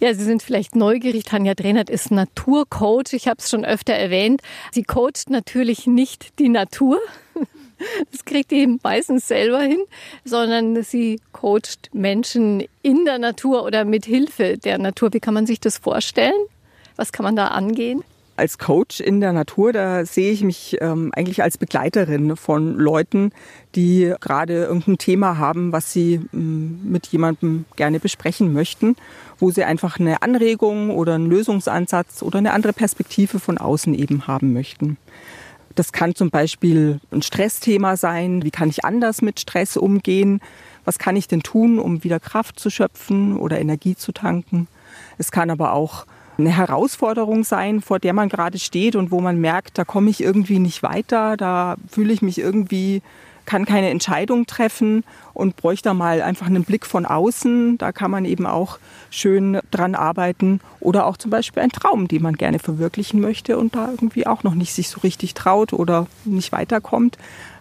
Ja, 0.00 0.14
Sie 0.14 0.24
sind 0.24 0.42
vielleicht 0.42 0.76
neugierig. 0.76 1.24
Tanja 1.24 1.54
Drehnert 1.54 1.90
ist 1.90 2.10
Naturcoach. 2.10 3.12
Ich 3.12 3.28
habe 3.28 3.38
es 3.38 3.50
schon 3.50 3.64
öfter 3.64 3.94
erwähnt. 3.94 4.42
Sie 4.72 4.82
coacht 4.82 5.30
natürlich 5.30 5.86
nicht 5.86 6.38
die 6.38 6.48
Natur. 6.48 6.98
Das 8.10 8.24
kriegt 8.24 8.52
die 8.52 8.78
meistens 8.82 9.26
selber 9.26 9.60
hin, 9.60 9.80
sondern 10.24 10.80
sie 10.84 11.20
coacht 11.32 11.90
Menschen 11.92 12.64
in 12.82 13.04
der 13.04 13.18
Natur 13.18 13.64
oder 13.64 13.84
mit 13.84 14.06
Hilfe 14.06 14.56
der 14.56 14.78
Natur. 14.78 15.12
Wie 15.12 15.20
kann 15.20 15.34
man 15.34 15.44
sich 15.44 15.58
das 15.58 15.78
vorstellen? 15.78 16.32
Was 16.94 17.12
kann 17.12 17.24
man 17.24 17.34
da 17.34 17.48
angehen? 17.48 18.04
Als 18.36 18.58
Coach 18.58 19.00
in 19.00 19.20
der 19.20 19.32
Natur, 19.32 19.72
da 19.72 20.04
sehe 20.04 20.32
ich 20.32 20.42
mich 20.42 20.76
ähm, 20.80 21.12
eigentlich 21.14 21.42
als 21.42 21.56
Begleiterin 21.56 22.36
von 22.36 22.76
Leuten, 22.76 23.30
die 23.74 24.12
gerade 24.20 24.64
irgendein 24.64 24.98
Thema 24.98 25.38
haben, 25.38 25.72
was 25.72 25.92
sie 25.92 26.20
ähm, 26.32 26.80
mit 26.84 27.06
jemandem 27.06 27.64
gerne 27.76 28.00
besprechen 28.00 28.52
möchten, 28.52 28.96
wo 29.38 29.50
sie 29.50 29.64
einfach 29.64 30.00
eine 30.00 30.22
Anregung 30.22 30.90
oder 30.90 31.14
einen 31.14 31.30
Lösungsansatz 31.30 32.22
oder 32.22 32.38
eine 32.38 32.52
andere 32.52 32.72
Perspektive 32.72 33.38
von 33.38 33.58
außen 33.58 33.94
eben 33.94 34.26
haben 34.26 34.52
möchten. 34.52 34.96
Das 35.76 35.92
kann 35.92 36.14
zum 36.14 36.30
Beispiel 36.30 37.00
ein 37.10 37.22
Stressthema 37.22 37.96
sein. 37.96 38.44
Wie 38.44 38.52
kann 38.52 38.68
ich 38.68 38.84
anders 38.84 39.22
mit 39.22 39.40
Stress 39.40 39.76
umgehen? 39.76 40.40
Was 40.84 40.98
kann 40.98 41.16
ich 41.16 41.28
denn 41.28 41.42
tun, 41.42 41.78
um 41.78 42.04
wieder 42.04 42.20
Kraft 42.20 42.60
zu 42.60 42.70
schöpfen 42.70 43.36
oder 43.36 43.60
Energie 43.60 43.96
zu 43.96 44.12
tanken? 44.12 44.68
Es 45.18 45.32
kann 45.32 45.50
aber 45.50 45.72
auch 45.72 46.06
eine 46.38 46.50
Herausforderung 46.50 47.44
sein, 47.44 47.80
vor 47.80 47.98
der 47.98 48.12
man 48.12 48.28
gerade 48.28 48.58
steht 48.58 48.96
und 48.96 49.10
wo 49.10 49.20
man 49.20 49.40
merkt, 49.40 49.78
da 49.78 49.84
komme 49.84 50.10
ich 50.10 50.22
irgendwie 50.22 50.58
nicht 50.58 50.82
weiter, 50.82 51.36
da 51.36 51.76
fühle 51.88 52.12
ich 52.12 52.22
mich 52.22 52.38
irgendwie, 52.38 53.02
kann 53.44 53.64
keine 53.66 53.90
Entscheidung 53.90 54.46
treffen 54.46 55.04
und 55.32 55.56
bräuchte 55.56 55.92
mal 55.94 56.22
einfach 56.22 56.46
einen 56.46 56.64
Blick 56.64 56.86
von 56.86 57.06
außen. 57.06 57.78
Da 57.78 57.92
kann 57.92 58.10
man 58.10 58.24
eben 58.24 58.46
auch 58.46 58.78
schön 59.10 59.60
dran 59.70 59.94
arbeiten. 59.94 60.60
Oder 60.80 61.06
auch 61.06 61.16
zum 61.16 61.30
Beispiel 61.30 61.62
ein 61.62 61.70
Traum, 61.70 62.08
den 62.08 62.22
man 62.22 62.34
gerne 62.34 62.58
verwirklichen 62.58 63.20
möchte 63.20 63.58
und 63.58 63.74
da 63.74 63.90
irgendwie 63.90 64.26
auch 64.26 64.42
noch 64.42 64.54
nicht 64.54 64.72
sich 64.72 64.88
so 64.88 65.00
richtig 65.00 65.34
traut 65.34 65.72
oder 65.72 66.06
nicht 66.24 66.52
weiterkommt, 66.52 67.18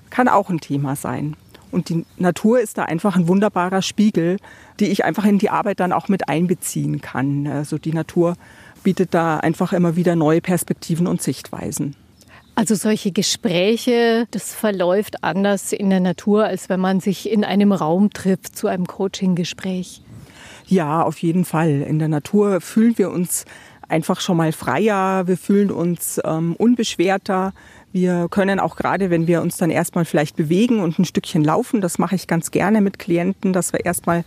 kann 0.09 0.27
auch 0.27 0.49
ein 0.49 0.59
Thema 0.59 0.95
sein. 0.95 1.35
Und 1.73 1.89
die 1.89 2.05
Natur 2.17 2.59
ist 2.59 2.77
da 2.77 2.83
einfach 2.83 3.15
ein 3.15 3.27
wunderbarer 3.27 3.81
Spiegel, 3.81 4.37
die 4.79 4.85
ich 4.85 5.03
einfach 5.05 5.25
in 5.25 5.39
die 5.39 5.49
Arbeit 5.49 5.79
dann 5.79 5.91
auch 5.91 6.07
mit 6.07 6.29
einbeziehen 6.29 7.01
kann. 7.01 7.47
Also 7.47 7.79
die 7.79 7.93
Natur 7.93 8.35
bietet 8.83 9.13
da 9.13 9.37
einfach 9.37 9.73
immer 9.73 9.95
wieder 9.95 10.15
neue 10.15 10.41
Perspektiven 10.41 11.07
und 11.07 11.21
Sichtweisen. 11.21 11.95
Also 12.55 12.75
solche 12.75 13.11
Gespräche, 13.11 14.27
das 14.29 14.53
verläuft 14.53 15.23
anders 15.23 15.73
in 15.73 15.89
der 15.89 15.99
Natur, 15.99 16.45
als 16.45 16.69
wenn 16.69 16.79
man 16.79 16.99
sich 16.99 17.31
in 17.31 17.43
einem 17.43 17.71
Raum 17.71 18.11
trifft 18.11 18.55
zu 18.55 18.67
einem 18.67 18.85
Coaching-Gespräch. 18.85 20.01
Ja, 20.67 21.01
auf 21.01 21.17
jeden 21.19 21.45
Fall. 21.45 21.81
In 21.81 21.97
der 21.97 22.09
Natur 22.09 22.61
fühlen 22.61 22.97
wir 22.97 23.09
uns 23.09 23.45
einfach 23.89 24.21
schon 24.21 24.37
mal 24.37 24.51
freier, 24.51 25.27
wir 25.27 25.37
fühlen 25.37 25.71
uns 25.71 26.21
ähm, 26.23 26.55
unbeschwerter. 26.57 27.53
Wir 27.91 28.27
können 28.29 28.59
auch 28.59 28.75
gerade, 28.75 29.09
wenn 29.09 29.27
wir 29.27 29.41
uns 29.41 29.57
dann 29.57 29.69
erstmal 29.69 30.05
vielleicht 30.05 30.35
bewegen 30.35 30.79
und 30.79 30.97
ein 30.99 31.05
Stückchen 31.05 31.43
laufen, 31.43 31.81
das 31.81 31.99
mache 31.99 32.15
ich 32.15 32.27
ganz 32.27 32.51
gerne 32.51 32.81
mit 32.81 32.97
Klienten, 32.97 33.53
dass 33.53 33.73
wir 33.73 33.85
erstmal 33.85 34.23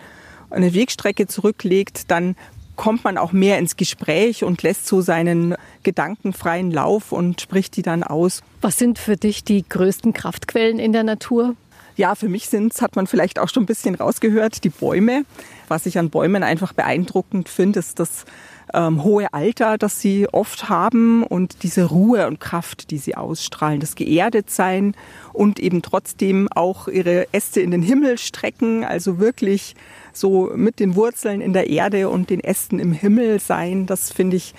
eine 0.51 0.75
Wegstrecke 0.75 1.27
zurücklegt, 1.27 2.11
dann 2.11 2.37
kommt 2.77 3.05
man 3.05 3.19
auch 3.19 3.33
mehr 3.33 3.59
ins 3.59 3.77
Gespräch 3.77 4.45
und 4.45 4.63
lässt 4.63 4.87
so 4.87 5.01
seinen 5.01 5.55
Gedanken 5.83 6.33
freien 6.33 6.71
Lauf 6.71 7.13
und 7.13 7.41
spricht 7.41 7.77
die 7.77 7.83
dann 7.83 8.03
aus. 8.03 8.43
Was 8.61 8.79
sind 8.79 8.99
für 8.99 9.17
dich 9.17 9.45
die 9.45 9.67
größten 9.69 10.13
Kraftquellen 10.13 10.79
in 10.79 10.93
der 10.93 11.03
Natur? 11.03 11.55
Ja, 11.97 12.15
für 12.15 12.29
mich 12.29 12.49
sind 12.49 12.75
es, 12.75 12.83
hat 12.83 12.95
man 12.95 13.07
vielleicht 13.07 13.39
auch 13.39 13.49
schon 13.49 13.63
ein 13.63 13.67
bisschen 13.67 13.95
rausgehört, 13.95 14.65
die 14.65 14.69
Bäume. 14.69 15.25
Was 15.67 15.87
ich 15.87 15.99
an 15.99 16.11
Bäumen 16.11 16.43
einfach 16.43 16.75
beeindruckend 16.75 17.49
finde, 17.49 17.79
ist 17.79 17.99
das 17.99 18.27
ähm, 18.75 19.03
hohe 19.03 19.33
Alter, 19.33 19.79
das 19.79 20.01
sie 20.01 20.29
oft 20.29 20.69
haben 20.69 21.23
und 21.23 21.63
diese 21.63 21.85
Ruhe 21.85 22.27
und 22.27 22.39
Kraft, 22.39 22.91
die 22.91 22.99
sie 22.99 23.15
ausstrahlen, 23.15 23.81
das 23.81 23.95
Geerdetsein 23.95 24.95
und 25.33 25.59
eben 25.59 25.81
trotzdem 25.81 26.49
auch 26.55 26.89
ihre 26.89 27.33
Äste 27.33 27.61
in 27.61 27.71
den 27.71 27.83
Himmel 27.83 28.19
strecken, 28.19 28.85
also 28.85 29.19
wirklich 29.19 29.75
so 30.17 30.51
mit 30.55 30.81
den 30.81 30.97
Wurzeln 30.97 31.41
in 31.41 31.53
der 31.53 31.69
Erde 31.69 32.09
und 32.09 32.31
den 32.31 32.41
Ästen 32.41 32.79
im 32.79 32.93
Himmel 32.93 33.41
sein. 33.41 33.87
Das 33.87 34.11
finde 34.13 34.37
ich 34.37 34.55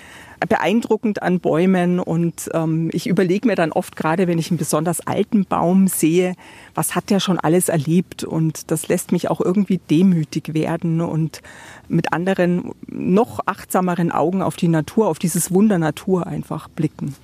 beeindruckend 0.46 1.22
an 1.22 1.40
Bäumen 1.40 1.98
und 1.98 2.48
ähm, 2.54 2.90
ich 2.92 3.06
überlege 3.06 3.46
mir 3.48 3.56
dann 3.56 3.72
oft 3.72 3.96
gerade, 3.96 4.28
wenn 4.28 4.38
ich 4.38 4.50
einen 4.50 4.58
besonders 4.58 5.00
alten 5.06 5.44
Baum 5.44 5.88
sehe, 5.88 6.34
was 6.74 6.94
hat 6.94 7.10
der 7.10 7.20
schon 7.20 7.38
alles 7.38 7.68
erlebt 7.68 8.24
und 8.24 8.70
das 8.70 8.88
lässt 8.88 9.10
mich 9.10 9.30
auch 9.30 9.40
irgendwie 9.40 9.78
demütig 9.90 10.54
werden 10.54 11.00
und 11.00 11.42
mit 11.88 12.12
anderen 12.12 12.72
noch 12.86 13.40
achtsameren 13.46 14.12
Augen 14.12 14.42
auf 14.42 14.56
die 14.56 14.68
Natur, 14.68 15.08
auf 15.08 15.18
dieses 15.18 15.52
Wunder 15.52 15.78
Natur 15.78 16.26
einfach 16.26 16.68
blicken. 16.68 17.14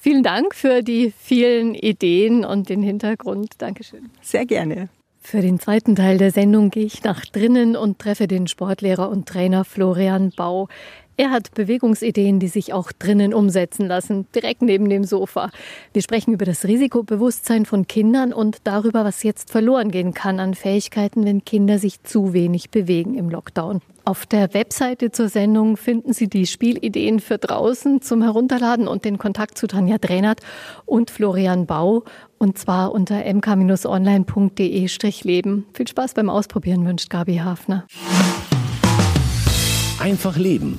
Vielen 0.00 0.22
Dank 0.22 0.54
für 0.54 0.82
die 0.82 1.12
vielen 1.18 1.74
Ideen 1.74 2.44
und 2.44 2.68
den 2.68 2.82
Hintergrund. 2.82 3.54
Dankeschön. 3.58 4.10
Sehr 4.22 4.46
gerne. 4.46 4.88
Für 5.20 5.42
den 5.42 5.58
zweiten 5.58 5.94
Teil 5.94 6.16
der 6.16 6.30
Sendung 6.30 6.70
gehe 6.70 6.86
ich 6.86 7.02
nach 7.02 7.24
drinnen 7.26 7.76
und 7.76 7.98
treffe 7.98 8.26
den 8.26 8.46
Sportlehrer 8.46 9.10
und 9.10 9.28
Trainer 9.28 9.64
Florian 9.64 10.32
Bau. 10.34 10.68
Er 11.20 11.32
hat 11.32 11.52
Bewegungsideen, 11.52 12.38
die 12.38 12.46
sich 12.46 12.72
auch 12.72 12.92
drinnen 12.92 13.34
umsetzen 13.34 13.88
lassen, 13.88 14.28
direkt 14.36 14.62
neben 14.62 14.88
dem 14.88 15.02
Sofa. 15.02 15.50
Wir 15.92 16.00
sprechen 16.00 16.32
über 16.32 16.44
das 16.44 16.64
Risikobewusstsein 16.64 17.66
von 17.66 17.88
Kindern 17.88 18.32
und 18.32 18.58
darüber, 18.62 19.04
was 19.04 19.24
jetzt 19.24 19.50
verloren 19.50 19.90
gehen 19.90 20.14
kann 20.14 20.38
an 20.38 20.54
Fähigkeiten, 20.54 21.24
wenn 21.24 21.44
Kinder 21.44 21.80
sich 21.80 22.04
zu 22.04 22.34
wenig 22.34 22.70
bewegen 22.70 23.16
im 23.16 23.30
Lockdown. 23.30 23.80
Auf 24.04 24.26
der 24.26 24.54
Webseite 24.54 25.10
zur 25.10 25.28
Sendung 25.28 25.76
finden 25.76 26.12
Sie 26.12 26.28
die 26.28 26.46
Spielideen 26.46 27.18
für 27.18 27.38
draußen 27.38 28.00
zum 28.00 28.22
Herunterladen 28.22 28.86
und 28.86 29.04
den 29.04 29.18
Kontakt 29.18 29.58
zu 29.58 29.66
Tanja 29.66 29.98
Dränert 29.98 30.38
und 30.86 31.10
Florian 31.10 31.66
Bau. 31.66 32.04
Und 32.38 32.58
zwar 32.58 32.92
unter 32.92 33.24
mk-online.de-leben. 33.24 35.66
Viel 35.74 35.88
Spaß 35.88 36.14
beim 36.14 36.30
Ausprobieren 36.30 36.86
wünscht 36.86 37.10
Gabi 37.10 37.38
Hafner. 37.38 37.88
Einfach 39.98 40.36
leben 40.36 40.78